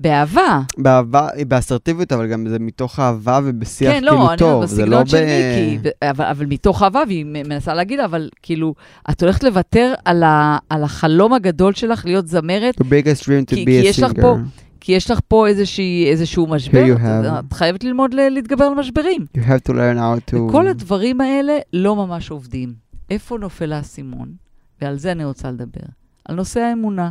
[0.00, 0.60] באהבה.
[0.78, 5.02] באהבה, באסרטיביות, אבל גם זה מתוך אהבה ובשיח כן, לא, כאילו אני טוב, זה לא
[5.02, 5.06] בסגנון ב...
[5.08, 8.74] של מיקי, ב- אבל, אבל מתוך אהבה, והיא מנסה להגיד, אבל כאילו,
[9.10, 13.54] את הולכת לוותר על, ה, על החלום הגדול שלך להיות זמרת, The biggest dream to
[13.54, 14.21] כי- be כי a יש לך singer.
[14.22, 14.36] פה-
[14.80, 17.44] כי יש לך פה איזושהי, איזשהו משבר, have.
[17.46, 19.26] את חייבת ללמוד ל- להתגבר על משברים.
[19.36, 20.36] You have to learn how to...
[20.36, 22.74] וכל הדברים האלה לא ממש עובדים.
[23.10, 24.32] איפה נופל האסימון?
[24.80, 25.80] ועל זה אני רוצה לדבר.
[26.24, 27.10] על נושא האמונה.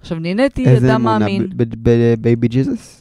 [0.00, 1.02] עכשיו, נהניתי אדם?
[1.02, 1.46] מאמין.
[1.56, 3.00] בבייבי ג'יזוס?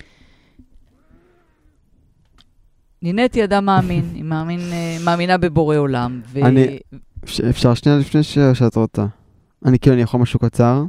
[3.01, 6.21] נהניתי אדם מאמין, היא מאמין, אה, מאמינה בבורא עולם.
[6.33, 6.39] ו...
[6.45, 6.79] אני-
[7.49, 9.05] אפשר שנייה לפני שאת רוצה.
[9.65, 10.83] אני כאילו, אני יכול משהו קצר?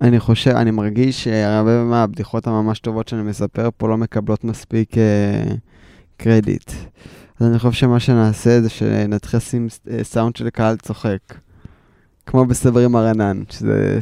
[0.00, 5.54] אני חושב, אני מרגיש שהרבה מהבדיחות הממש טובות שאני מספר פה לא מקבלות מספיק אה,
[6.16, 6.70] קרדיט.
[7.40, 11.18] אז אני חושב שמה שנעשה זה שנתחיל לשים אה, סאונד של קהל צוחק.
[12.26, 13.98] כמו בסבר עם הרנן, שזה...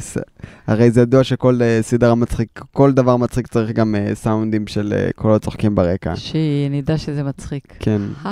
[0.67, 4.93] הרי זה ידוע שכל אה, סדרה מצחיק, כל דבר מצחיק צריך גם אה, סאונדים של
[4.97, 6.15] אה, קולות צוחקים ברקע.
[6.15, 7.63] שנדע שזה מצחיק.
[7.79, 8.01] כן.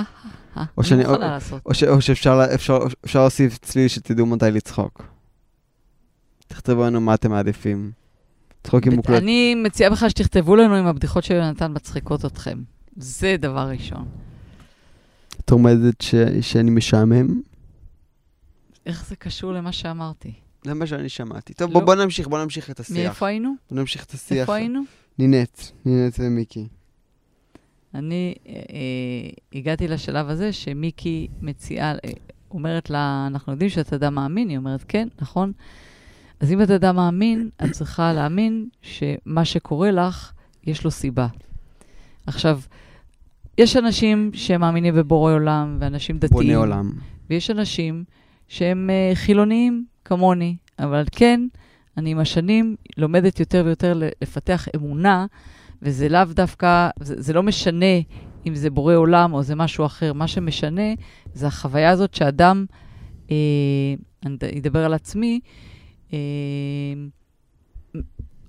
[0.78, 1.62] או שאני- לעשות.
[1.66, 5.02] או, ש, או שאפשר לה- אפשר, אפשר להוסיף צליל שתדעו מתי לצחוק.
[6.48, 7.92] תכתבו לנו מה אתם מעדיפים.
[8.64, 9.22] צחוק עם מוקלט.
[9.22, 12.58] אני מציעה בכלל שתכתבו לנו אם הבדיחות של יונתן מצחיקות אתכם.
[12.96, 14.08] זה דבר ראשון.
[15.40, 17.40] את רומזת ש, שאני משעמם?
[18.86, 20.32] איך זה קשור למה שאמרתי?
[20.64, 21.54] זה מה שאני שמעתי.
[21.54, 21.80] טוב, לא.
[21.80, 22.96] בוא, בוא נמשיך, בוא נמשיך את השיח.
[22.96, 23.54] מאיפה היינו?
[23.70, 24.38] בוא נמשיך את השיח.
[24.38, 24.80] איפה היינו?
[25.18, 26.68] נינת, נינת ומיקי.
[27.94, 32.10] אני אה, אה, הגעתי לשלב הזה שמיקי מציעה, אה,
[32.50, 35.52] אומרת לה, אנחנו יודעים שאת אדם מאמין, היא אומרת, כן, נכון.
[36.40, 40.32] אז אם את אדם מאמין, את צריכה להאמין שמה שקורה לך,
[40.66, 41.26] יש לו סיבה.
[42.26, 42.60] עכשיו,
[43.58, 46.30] יש אנשים שמאמינים בבורא עולם, ואנשים דתיים.
[46.32, 46.90] בונה עולם.
[47.30, 48.04] ויש אנשים
[48.48, 51.40] שהם uh, חילוניים כמוני, אבל כן,
[51.96, 55.26] אני עם השנים לומדת יותר ויותר לפתח אמונה,
[55.82, 57.96] וזה לאו דווקא, זה, זה לא משנה
[58.46, 60.82] אם זה בורא עולם או זה משהו אחר, מה שמשנה
[61.34, 62.64] זה החוויה הזאת שאדם,
[63.30, 63.36] אה,
[64.26, 65.40] אני אד- אדבר על עצמי,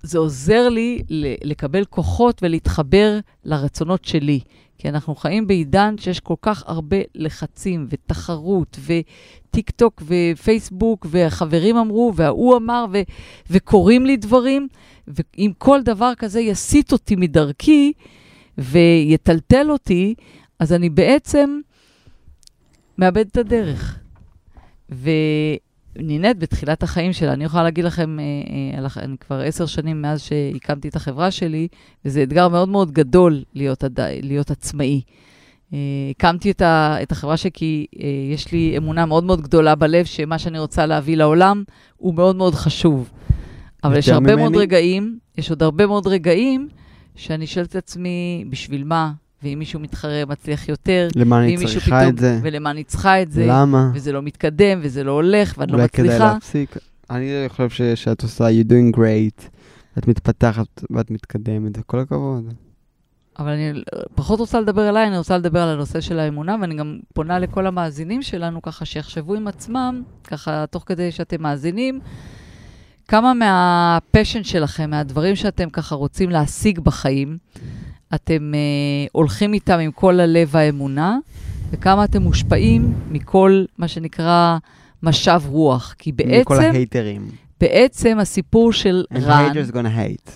[0.03, 1.01] זה עוזר לי
[1.43, 4.39] לקבל כוחות ולהתחבר לרצונות שלי.
[4.77, 12.13] כי אנחנו חיים בעידן שיש כל כך הרבה לחצים ותחרות וטיק טוק ופייסבוק והחברים אמרו
[12.15, 13.01] וההוא אמר ו-
[13.49, 14.67] וקורים לי דברים,
[15.07, 17.93] ואם כל דבר כזה יסיט אותי מדרכי
[18.57, 20.15] ויטלטל אותי,
[20.59, 21.59] אז אני בעצם
[22.97, 23.99] מאבד את הדרך.
[25.95, 28.23] ונינט בתחילת החיים שלה, אני יכולה להגיד לכם, אה,
[28.83, 31.67] אה, אני כבר עשר שנים מאז שהקמתי את החברה שלי,
[32.05, 33.99] וזה אתגר מאוד מאוד גדול להיות, עד...
[34.21, 35.01] להיות עצמאי.
[35.73, 35.77] אה,
[36.11, 36.97] הקמתי את, ה...
[37.01, 37.85] את החברה שלי כי
[38.33, 41.63] יש לי אמונה מאוד מאוד גדולה בלב שמה שאני רוצה להביא לעולם
[41.97, 43.09] הוא מאוד מאוד חשוב.
[43.83, 44.61] אבל יש הרבה מאוד ממני?
[44.61, 46.69] רגעים, יש עוד הרבה מאוד רגעים
[47.15, 49.11] שאני שואלת את עצמי, בשביל מה?
[49.43, 52.39] ואם מישהו מתחרה מצליח יותר, למה אני צריכה פתאום, את זה?
[52.43, 53.91] ולמה אני צריכה את זה, למה?
[53.93, 56.33] וזה לא מתקדם, וזה לא הולך, ואני לא אולי כדאי מצליחה.
[56.33, 56.77] להפסיק.
[57.09, 59.47] אני חושב ש- שאת עושה, you're doing great.
[59.97, 62.53] את מתפתחת ואת מתקדמת, וכל הכבוד.
[63.39, 63.83] אבל אני
[64.15, 67.67] פחות רוצה לדבר עליי, אני רוצה לדבר על הנושא של האמונה, ואני גם פונה לכל
[67.67, 71.99] המאזינים שלנו, ככה שיחשבו עם עצמם, ככה תוך כדי שאתם מאזינים,
[73.07, 77.37] כמה מהפשן שלכם, מהדברים שאתם ככה רוצים להשיג בחיים,
[78.15, 81.17] אתם אה, הולכים איתם עם כל הלב והאמונה,
[81.71, 84.57] וכמה אתם מושפעים מכל מה שנקרא
[85.03, 85.95] משב רוח.
[85.97, 87.27] כי מכל בעצם, ההייטרים.
[87.61, 90.31] בעצם הסיפור של And רן, haters gonna hate.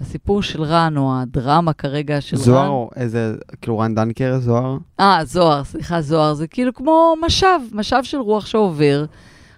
[0.00, 4.78] הסיפור של רן, או הדרמה כרגע של רן, זוהר, איזה, כאילו רן דנקר, זוהר?
[5.00, 9.04] אה, זוהר, סליחה, זוהר, זה כאילו כמו משב, משב של רוח שעובר.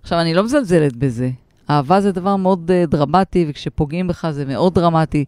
[0.03, 1.31] עכשיו, אני לא מזלזלת בזה.
[1.71, 5.25] אהבה זה דבר מאוד uh, דרמטי, וכשפוגעים בך זה מאוד דרמטי,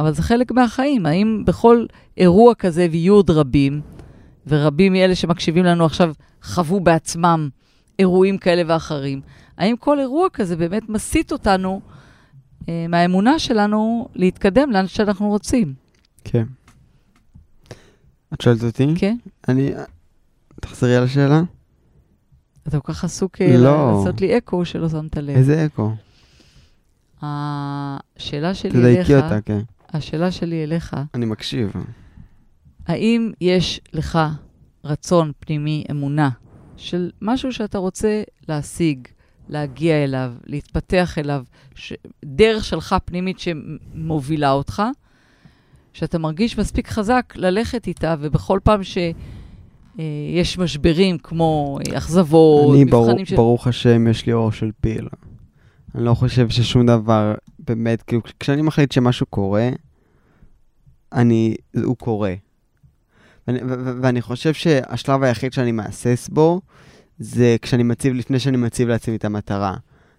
[0.00, 1.06] אבל זה חלק מהחיים.
[1.06, 3.80] האם בכל אירוע כזה, ויהיו עוד רבים,
[4.46, 7.48] ורבים מאלה שמקשיבים לנו עכשיו חוו בעצמם
[7.98, 9.20] אירועים כאלה ואחרים,
[9.58, 11.80] האם כל אירוע כזה באמת מסיט אותנו
[12.60, 15.74] uh, מהאמונה שלנו להתקדם לאן שאנחנו רוצים?
[16.24, 16.44] כן.
[18.34, 18.86] את שואלת אותי?
[18.96, 19.16] כן?
[19.48, 19.70] אני...
[20.60, 21.42] תחזרי על השאלה.
[22.68, 23.98] אתה כל כך עסוק אה, לא.
[23.98, 25.36] לעשות לי אקו שלא שמת לב.
[25.36, 25.92] איזה אקו?
[27.22, 29.60] השאלה שלי אליך, תדייקי אותה, כן.
[29.92, 31.72] השאלה שלי אליך, אני מקשיב.
[32.86, 34.18] האם יש לך
[34.84, 36.30] רצון פנימי, אמונה,
[36.76, 39.08] של משהו שאתה רוצה להשיג,
[39.48, 41.92] להגיע אליו, להתפתח אליו, ש...
[42.24, 44.82] דרך שלך פנימית שמובילה אותך,
[45.92, 53.26] שאתה מרגיש מספיק חזק ללכת איתה, ובכל פעם שיש משברים כמו אה, אכזבות, אני, מבחנים
[53.26, 53.36] של...
[53.36, 55.08] ברוך השם, יש לי אור של פיל.
[55.98, 59.68] אני לא חושב ששום דבר, באמת, כאילו, כשאני מחליט שמשהו קורה,
[61.12, 62.34] אני, הוא קורה.
[63.48, 66.60] ואני, ו- ו- ואני חושב שהשלב היחיד שאני מהסס בו,
[67.18, 69.76] זה כשאני מציב, לפני שאני מציב לעצמי את המטרה.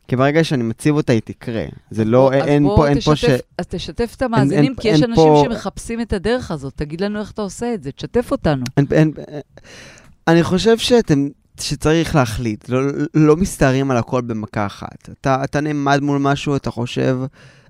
[0.07, 1.65] כי ברגע שאני מציב אותה, היא תקרה.
[1.91, 3.25] זה לא, אז אין בוא פה, אין פה ש...
[3.25, 6.73] תשתף- אז תשתף את המאזינים, אין- כי יש אין אנשים פה- שמחפשים את הדרך הזאת.
[6.75, 8.63] תגיד לנו איך אתה עושה את זה, תשתף אותנו.
[8.77, 9.11] אין, אין,
[10.27, 11.27] אני חושב שאתם,
[11.61, 12.81] שצריך להחליט, לא,
[13.13, 15.09] לא מסתערים על הכל במכה אחת.
[15.21, 17.19] אתה, אתה נעמד מול משהו, אתה חושב,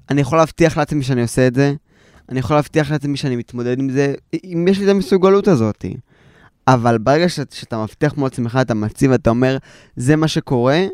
[0.10, 1.74] אני יכול להבטיח לעצמי שאני עושה את זה,
[2.30, 5.86] אני יכול להבטיח לעצמי שאני מתמודד עם זה, אם יש לי את המסוגלות הזאת.
[6.68, 9.58] אבל ברגע שאתה, שאתה מבטיח מול עצמך, אתה מציב, אתה אומר,
[9.96, 10.86] זה מה שקורה,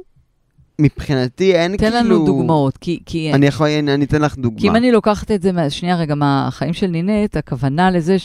[0.80, 1.96] מבחינתי אין תן כאילו...
[1.96, 3.00] לנו דוגמאות, כי...
[3.06, 4.60] כי אני יכול, אני, אני אתן לך דוגמה.
[4.60, 8.20] כי אם אני לוקחת את זה, שנייה רגע, מהחיים של נינט, הכוונה לזה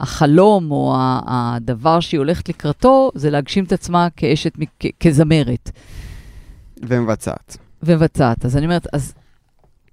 [0.00, 0.94] שהחלום או
[1.26, 5.70] הדבר שהיא הולכת לקראתו, זה להגשים את עצמה כאשת, כ- כזמרת
[6.82, 7.56] ומבצעת.
[7.82, 8.44] ומבצעת.
[8.44, 9.14] אז אני אומרת, אז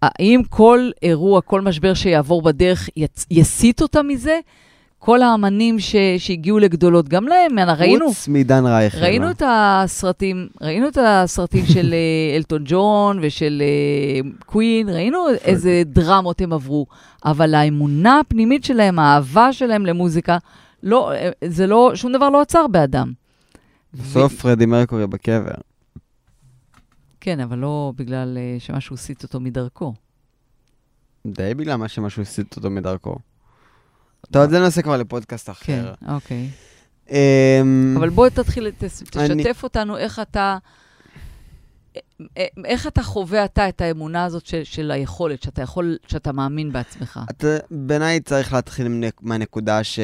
[0.01, 4.39] האם כל אירוע, כל משבר שיעבור בדרך, יצ- יסיט אותה מזה?
[4.99, 8.07] כל האמנים ש- שהגיעו לגדולות, גם להם, ראינו.
[8.07, 8.97] חוץ מדן רייכל.
[8.97, 15.81] ראינו את הסרטים, ראינו את הסרטים של אה, אלטון ג'ון ושל אה, קווין, ראינו איזה
[15.85, 16.85] דרמות הם עברו,
[17.25, 20.37] אבל האמונה הפנימית שלהם, האהבה שלהם למוזיקה,
[20.83, 23.13] לא, אה, זה לא, שום דבר לא עצר באדם.
[23.93, 25.51] בסוף פרדי מרקורי בקבר.
[27.21, 29.93] כן, אבל לא בגלל שמשהו הסיט אותו מדרכו.
[31.27, 33.15] די בגלל מה שמשהו הסיט אותו מדרכו.
[34.31, 35.93] טוב, זה נעשה כבר לפודקאסט כן, אחר.
[36.07, 36.49] אוקיי.
[37.11, 40.57] אמ, אבל בוא תתחיל, תשתף אותנו איך אתה...
[42.65, 47.19] איך אתה חווה אתה את האמונה הזאת של, של היכולת, שאתה יכול, שאתה מאמין בעצמך?
[47.29, 48.87] אתה- בעיניי צריך להתחיל
[49.21, 49.99] מהנקודה ש...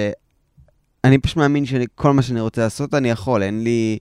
[1.03, 3.97] אני פשוט מאמין שכל מה שאני רוצה לעשות, אני יכול, אין לי,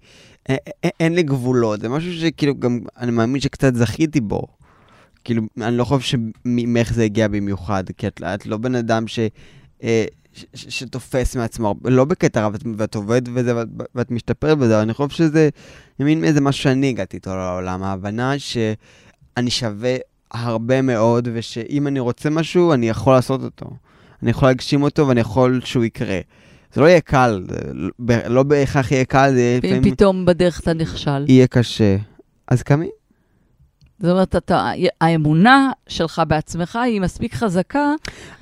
[0.48, 0.58] אין,
[1.00, 1.80] אין לי גבולות.
[1.80, 4.42] זה משהו שכאילו גם, אני מאמין שקצת זכיתי בו.
[5.24, 9.18] כאילו, אני לא חושב שמאיך זה הגיע במיוחד, כי את, את לא בן אדם ש,
[9.82, 14.74] ש, ש, שתופס מעצמו, לא בקטע רע, ואת, ואת עובד וזה, ואת, ואת משתפרת בזה,
[14.74, 15.48] אבל אני חושב שזה
[16.00, 19.96] מין איזה משהו שאני הגעתי איתו לעולם, ההבנה שאני שווה
[20.30, 23.66] הרבה מאוד, ושאם אני רוצה משהו, אני יכול לעשות אותו.
[24.22, 26.20] אני יכול להגשים אותו ואני יכול שהוא יקרה.
[26.72, 30.72] זה לא יהיה קל, לא- לא בהכרח יהיה קל, זה יהיה ואם פתאום בדרך אתה
[30.72, 31.24] נכשל?
[31.28, 31.96] יהיה קשה.
[32.48, 32.88] אז קמי.
[34.00, 37.92] זאת אומרת, אתה, האמונה שלך בעצמך היא מספיק חזקה,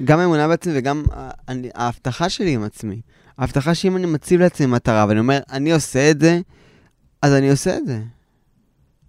[0.04, 3.00] גם האמונה בעצמי וגם ה- אני- ההבטחה שלי עם עצמי.
[3.38, 6.40] ההבטחה שאם אני מציב לעצמי מטרה ואני אומר, אני עושה את זה,
[7.22, 8.00] אז אני עושה את זה.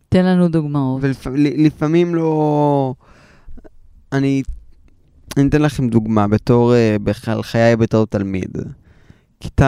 [0.10, 1.02] תן לנו דוגמאות.
[1.04, 2.94] ולפעמים לא...
[4.12, 4.44] אני...
[5.38, 8.58] אני אתן לכם דוגמה, בתור, אה, בכלל חיי בתור תלמיד.
[9.40, 9.66] כיתה,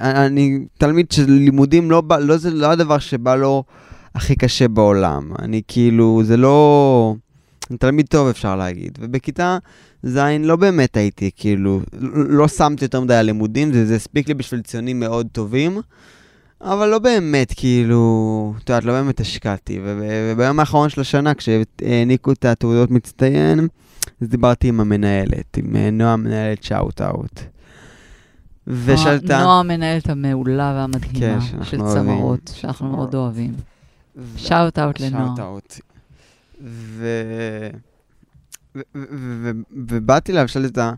[0.00, 3.64] אה, אני תלמיד שלימודים לא בא, לא, זה לא הדבר שבא לו
[4.14, 5.32] הכי קשה בעולם.
[5.38, 7.14] אני כאילו, זה לא...
[7.70, 8.98] אני תלמיד טוב אפשר להגיד.
[9.00, 9.58] ובכיתה
[10.02, 11.80] ז' לא באמת הייתי, כאילו,
[12.28, 15.80] לא שמתי יותר מדי על לימודים, זה זה הספיק לי בשביל ציונים מאוד טובים.
[16.60, 19.80] אבל לא באמת, כאילו, את יודעת, לא באמת השקעתי.
[19.82, 23.68] וביום האחרון של השנה, כשהעניקו את התעודות מצטיין,
[24.22, 27.40] אז דיברתי עם המנהלת, עם אה, נועה מנהלת שאוט אאוט.
[28.66, 29.42] ושאלתה...
[29.42, 31.78] נועה המנהלת המעולה והמדהימה כן, של.
[31.78, 33.14] צמרות, שאנחנו מאוד.
[33.14, 33.71] אוהבים.
[34.36, 35.26] שאוט אאוט לנועה.
[35.26, 35.80] שאוט אאוט.
[39.72, 40.92] ובאתי אליו, שאלתי אותה,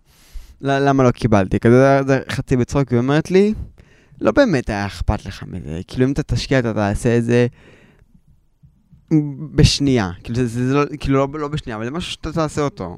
[0.60, 1.60] "ל- למה לא קיבלתי?
[1.60, 3.54] כזה זה חצי בצחוק, היא אומרת לי,
[4.20, 7.46] לא באמת היה אכפת לך מזה, כאילו אם אתה תשקיע, אתה תעשה את זה
[9.54, 10.10] בשנייה.
[10.24, 12.96] כאילו זה, זה, זה לא, כאילו לא, לא בשנייה, אבל זה משהו שאתה תעשה אותו.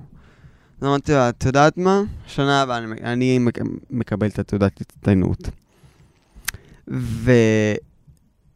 [0.80, 2.02] אז אמרתי לה, את יודעת מה?
[2.26, 3.58] שנה הבאה אני, אני מק-
[3.90, 5.48] מקבל את התעודת הצטיינות.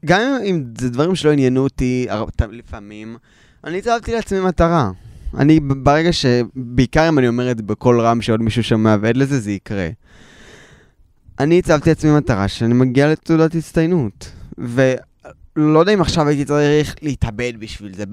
[0.04, 0.12] אם,
[0.44, 2.06] אם זה דברים שלא עניינו אותי
[2.50, 3.16] לפעמים,
[3.64, 4.90] אני הצבתי לעצמי מטרה.
[5.38, 6.26] אני, ברגע ש...
[6.54, 9.88] בעיקר אם אני אומר את זה בקול רם שעוד מישהו שומע ועד לזה, זה יקרה.
[11.40, 14.32] אני הצבתי לעצמי מטרה שאני מגיע לתעודת הצטיינות.
[14.58, 18.04] ולא יודע אם עכשיו הייתי צריך להתאבד בשביל זה,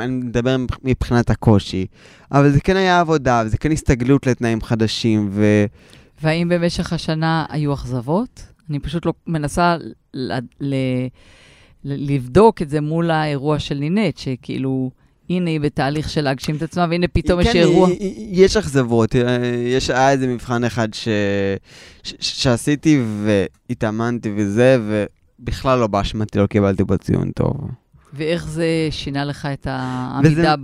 [0.00, 1.86] אני מדבר מבחינת הקושי,
[2.32, 5.64] אבל זה כן היה עבודה, וזה כן הסתגלות לתנאים חדשים, ו...
[6.22, 8.42] והאם במשך השנה היו אכזבות?
[8.70, 9.76] אני פשוט לא מנסה
[10.60, 11.06] ל-
[11.84, 14.90] לבדוק את זה מול האירוע של נינט, שכאילו,
[15.30, 17.88] הנה היא בתהליך של להגשים את עצמה, והנה פתאום יש כן, אירוע.
[17.88, 21.08] היא- היא- יש אכזבות, אה, יש, היה איזה מבחן אחד ש,
[22.02, 24.78] ש, שעשיתי והתאמנתי וזה,
[25.40, 27.56] ובכלל לא באשמתי, לא קיבלתי בו ציון טוב.
[28.14, 30.54] ואיך זה שינה לך את העמידה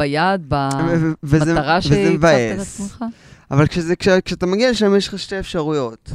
[0.88, 2.58] וזה- וזה- במטרה שהצבת מבאס.
[2.80, 3.04] לעצמך?
[3.50, 6.10] אבל כשזה, כש, כשאתה מגיע לשם יש לך שתי אפשרויות.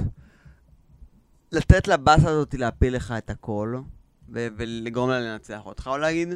[1.52, 3.76] לתת לבאסה הזאת להפיל לך את הכל,
[4.34, 6.30] ו- ולגרום לה לנצח אותך, או להגיד,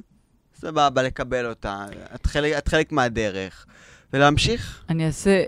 [0.55, 1.85] סבבה, לקבל אותה,
[2.15, 3.65] את חלק, את חלק מהדרך,
[4.13, 4.83] ולהמשיך.
[4.89, 5.43] אני אעשה,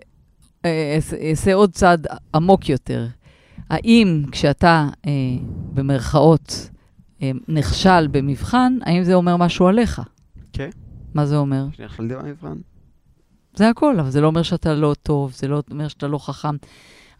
[0.65, 3.07] אה, אעשה- אעשה עוד צעד עמוק יותר.
[3.69, 5.11] האם כשאתה, אה,
[5.73, 6.69] במרכאות,
[7.21, 10.01] אה, נכשל במבחן, האם זה אומר משהו עליך?
[10.53, 10.69] כן.
[11.13, 11.65] מה זה אומר?
[11.77, 12.57] שנכשלתי במבחן.
[13.55, 16.55] זה הכל, אבל זה לא אומר שאתה לא טוב, זה לא אומר שאתה לא חכם.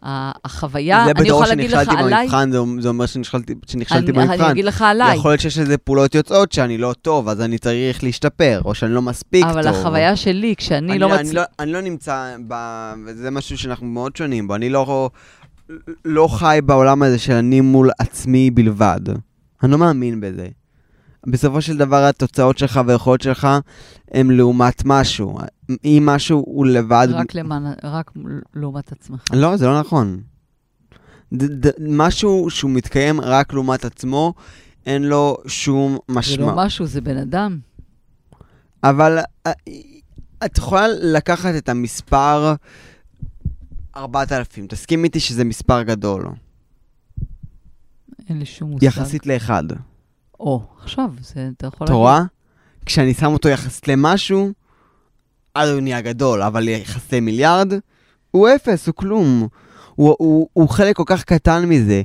[0.04, 4.18] החוויה, אני יכולה להגיד לך שנכשלתי עליי, במבחן, זה אומר- זה אומר שנכשלתי שנכשלתי אני,
[4.20, 4.50] אני במבחן.
[4.50, 8.04] אגיד לך עליי, יכול להיות שיש איזה פעולות יוצאות שאני לא טוב, אז אני צריך
[8.04, 9.74] להשתפר, או שאני לא מספיק אבל טוב.
[9.74, 11.34] החוויה שלי, כשאני אני לא אני מצליח...
[11.34, 12.54] לא, אני לא נמצא ב...
[13.06, 14.54] וזה משהו שאנחנו מאוד שונים בו.
[14.54, 15.10] אני לא,
[16.04, 19.00] לא חי בעולם הזה של אני מול עצמי בלבד.
[19.62, 20.48] אני לא מאמין בזה.
[21.26, 23.48] בסופו של דבר התוצאות שלך והיכולות שלך
[24.10, 25.38] הם לעומת משהו.
[25.84, 27.08] אם משהו הוא לבד...
[27.10, 28.10] רק למען, רק
[28.54, 29.24] לעומת עצמך.
[29.32, 30.20] לא, זה לא נכון.
[31.34, 34.34] ד, ד, משהו שהוא מתקיים רק לעומת עצמו,
[34.86, 36.54] אין לו שום זה לא משמעות.
[36.56, 37.58] משהו, זה בן אדם.
[38.84, 39.52] אבל אה,
[40.44, 42.54] את יכולה לקחת את המספר
[43.96, 46.26] 4,000, תסכים איתי שזה מספר גדול,
[48.28, 48.82] אין לי שום מושג.
[48.86, 49.64] יחסית לאחד.
[50.44, 52.22] או, עכשיו, זה, אתה יכול את רואה?
[52.86, 54.52] כשאני שם אותו יחסית למשהו,
[55.54, 57.72] אז הוא נהיה גדול, אבל יחסית למיליארד,
[58.30, 59.48] הוא אפס, הוא כלום.
[59.94, 62.02] הוא, הוא, הוא חלק כל כך קטן מזה.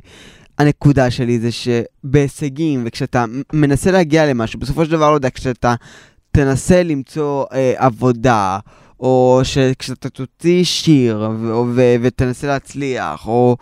[0.58, 5.74] הנקודה שלי זה שבהישגים, וכשאתה מנסה להגיע למשהו, בסופו של דבר, לא יודע, כשאתה
[6.32, 8.58] תנסה למצוא אה, עבודה,
[9.00, 13.56] או שכשאתה תוציא שיר ו- ו- ותנסה להצליח, או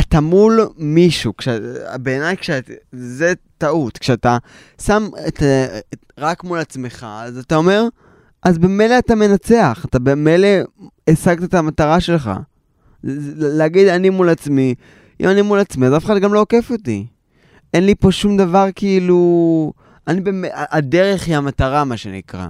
[0.00, 1.48] אתה מול מישהו, כש...
[2.02, 2.70] בעיניי כשאת...
[2.92, 3.32] זה
[3.62, 3.98] טעות.
[3.98, 4.38] כשאתה
[4.80, 7.88] שם את, אה, את, רק מול עצמך, אז אתה אומר,
[8.42, 10.48] אז במילא אתה מנצח, אתה במילא
[11.10, 12.30] השגת את המטרה שלך.
[13.38, 14.74] להגיד אני מול עצמי,
[15.20, 17.06] אם אני מול עצמי, אז אף אחד גם לא עוקף אותי.
[17.74, 19.72] אין לי פה שום דבר כאילו...
[20.08, 20.50] אני באמת...
[20.54, 22.46] הדרך היא המטרה, מה שנקרא.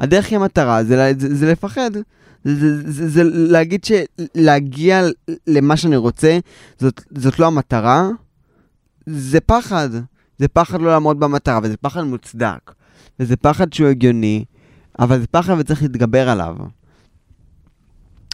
[0.00, 1.90] הדרך היא המטרה, זה, זה, זה לפחד.
[1.94, 5.02] זה, זה, זה, זה להגיד שלהגיע
[5.46, 6.38] למה שאני רוצה,
[6.78, 8.08] זאת, זאת לא המטרה,
[9.06, 9.88] זה פחד.
[10.42, 12.72] זה פחד לא לעמוד במטרה, וזה פחד מוצדק.
[13.20, 14.44] וזה פחד שהוא הגיוני,
[14.98, 16.56] אבל זה פחד וצריך להתגבר עליו.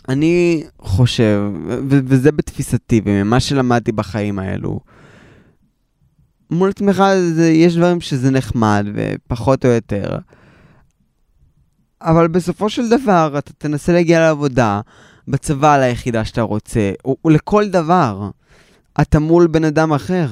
[0.09, 4.81] אני חושב, ו- וזה בתפיסתי, וממה שלמדתי בחיים האלו,
[6.51, 7.03] מול עצמך
[7.35, 10.19] זה, יש דברים שזה נחמד, ופחות או יותר.
[12.03, 14.81] אבל בסופו של דבר, אתה תנסה להגיע לעבודה,
[15.29, 18.31] בצבא ליחידה שאתה רוצה, או, או לכל דבר.
[19.01, 20.29] אתה מול בן אדם אחר.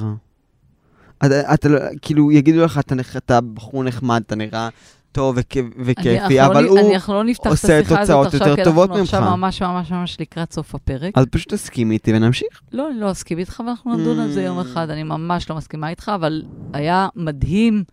[1.25, 4.69] אתה, אתה לא- כאילו, יגידו לך, אתה, אתה בחור נחמד, אתה נראה
[5.11, 6.93] טוב וכ- וכיפי, אני- אבל לא, הוא...
[6.93, 9.29] אנחנו לא את עושה הזאת תוצאות יותר טובות אנחנו עכשיו ממך.
[9.31, 11.17] ממש ממש ממש לקראת סוף הפרק.
[11.17, 12.61] אז פשוט תסכים איתי ונמשיך.
[12.71, 14.61] לא, אני לא אסכים איתך, ואנחנו נדון על זה יום Mm.
[14.61, 14.89] אחד.
[14.89, 16.43] אני ממש לא מסכימה איתך, אבל
[16.73, 17.83] היה מדהים,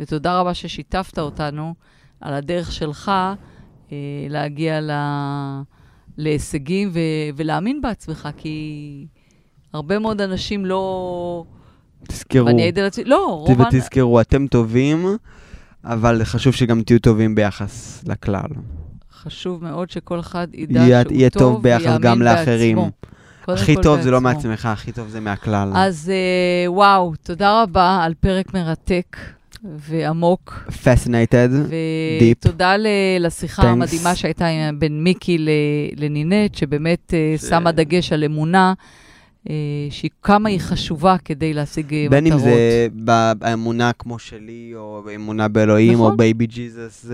[0.00, 1.74] ותודה רבה ששיתפת אותנו
[2.20, 3.12] על הדרך שלך
[3.92, 3.96] אה,
[4.28, 4.90] להגיע ל...
[6.18, 6.98] להישגים ו...
[7.36, 9.06] ולהאמין בעצמך, כי
[9.72, 11.44] הרבה מאוד אנשים לא...
[12.08, 13.46] תזכרו, אעיד על עצמי, לא.
[13.48, 15.06] האנ- ותזכרו, אתם טובים,
[15.84, 18.48] אבל חשוב שגם תהיו טובים ביחס לכלל.
[19.22, 22.76] חשוב מאוד שכל אחד ידע יהיה- שהוא יהיה טוב, טוב ביחס גם לאחרים.
[22.76, 22.90] בעצמו.
[23.48, 24.34] הכי טוב זה לא בעצמו.
[24.50, 25.70] מעצמך, הכי טוב זה מהכלל.
[25.74, 29.16] אז אה, וואו, תודה רבה על פרק מרתק
[29.64, 30.68] ועמוק.
[30.84, 31.52] Fascinated.
[32.20, 32.38] Deep.
[32.46, 32.86] ותודה ל-
[33.20, 33.66] לשיחה Thanks.
[33.66, 34.44] המדהימה שהייתה
[34.78, 35.48] בין מיקי ל-
[35.96, 38.72] לנינט, שבאמת אה, ש- שמה דגש על אמונה,
[39.90, 42.42] שהיא כמה היא חשובה כדי להשיג אה, בין אם מטרות.
[42.44, 42.88] זה
[43.38, 46.12] באמונה כמו שלי, או באמונה באלוהים, נכון.
[46.12, 47.06] או baby Jesus,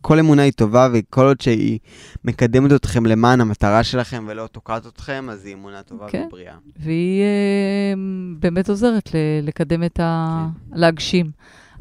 [0.00, 1.78] כל אמונה היא טובה, וכל עוד שהיא
[2.24, 6.24] מקדמת אתכם למען המטרה שלכם ולא תוקעת אתכם, אז היא אמונה טובה כן.
[6.26, 6.54] ובריאה.
[6.78, 7.94] והיא אה,
[8.38, 9.10] באמת עוזרת
[9.42, 10.46] לקדם את ה...
[10.70, 10.78] כן.
[10.80, 11.30] להגשים.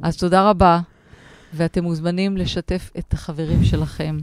[0.01, 0.79] אז תודה רבה,
[1.53, 4.17] ואתם מוזמנים לשתף את החברים שלכם,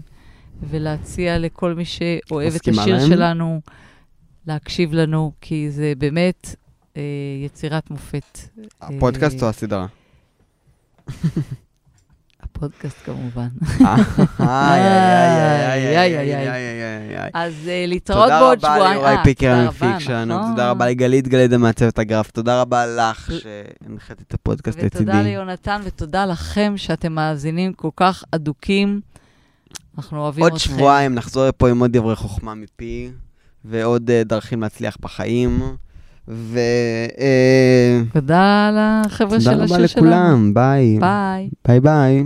[0.71, 3.09] ולהציע לכל מי שאוהב את השיר להם?
[3.09, 3.61] שלנו,
[4.51, 6.55] להקשיב לנו, כי זה באמת
[6.97, 7.03] אה,
[7.45, 8.39] יצירת מופת.
[8.81, 9.87] הפודקאסט אה, או הסדרה?
[12.43, 13.49] הפודקאסט כמובן.
[17.35, 18.59] אז להתראות בעוד שבועיים.
[18.59, 23.31] תודה רבה ליוראי פיקר המפיק שלנו, תודה רבה לגלית גלידה מעצבת הגרף, תודה רבה לך
[23.33, 25.05] שהנחית את הפודקאסט לצידי.
[25.05, 29.01] ותודה ליונתן ותודה לכם שאתם מאזינים כל כך אדוקים.
[29.99, 30.53] אנחנו אוהבים אתכם.
[30.53, 33.11] עוד שבועיים נחזור לפה עם עוד דברי חוכמה מפי.
[33.65, 35.61] ועוד אה, דרכים להצליח בחיים.
[36.29, 36.59] ו...
[37.19, 40.07] אה, תודה לחבר'ה תודה של רבה השיר שלנו.
[40.07, 40.99] לכולם, ביי.
[41.01, 41.49] ביי.
[41.69, 42.25] ביי ביי.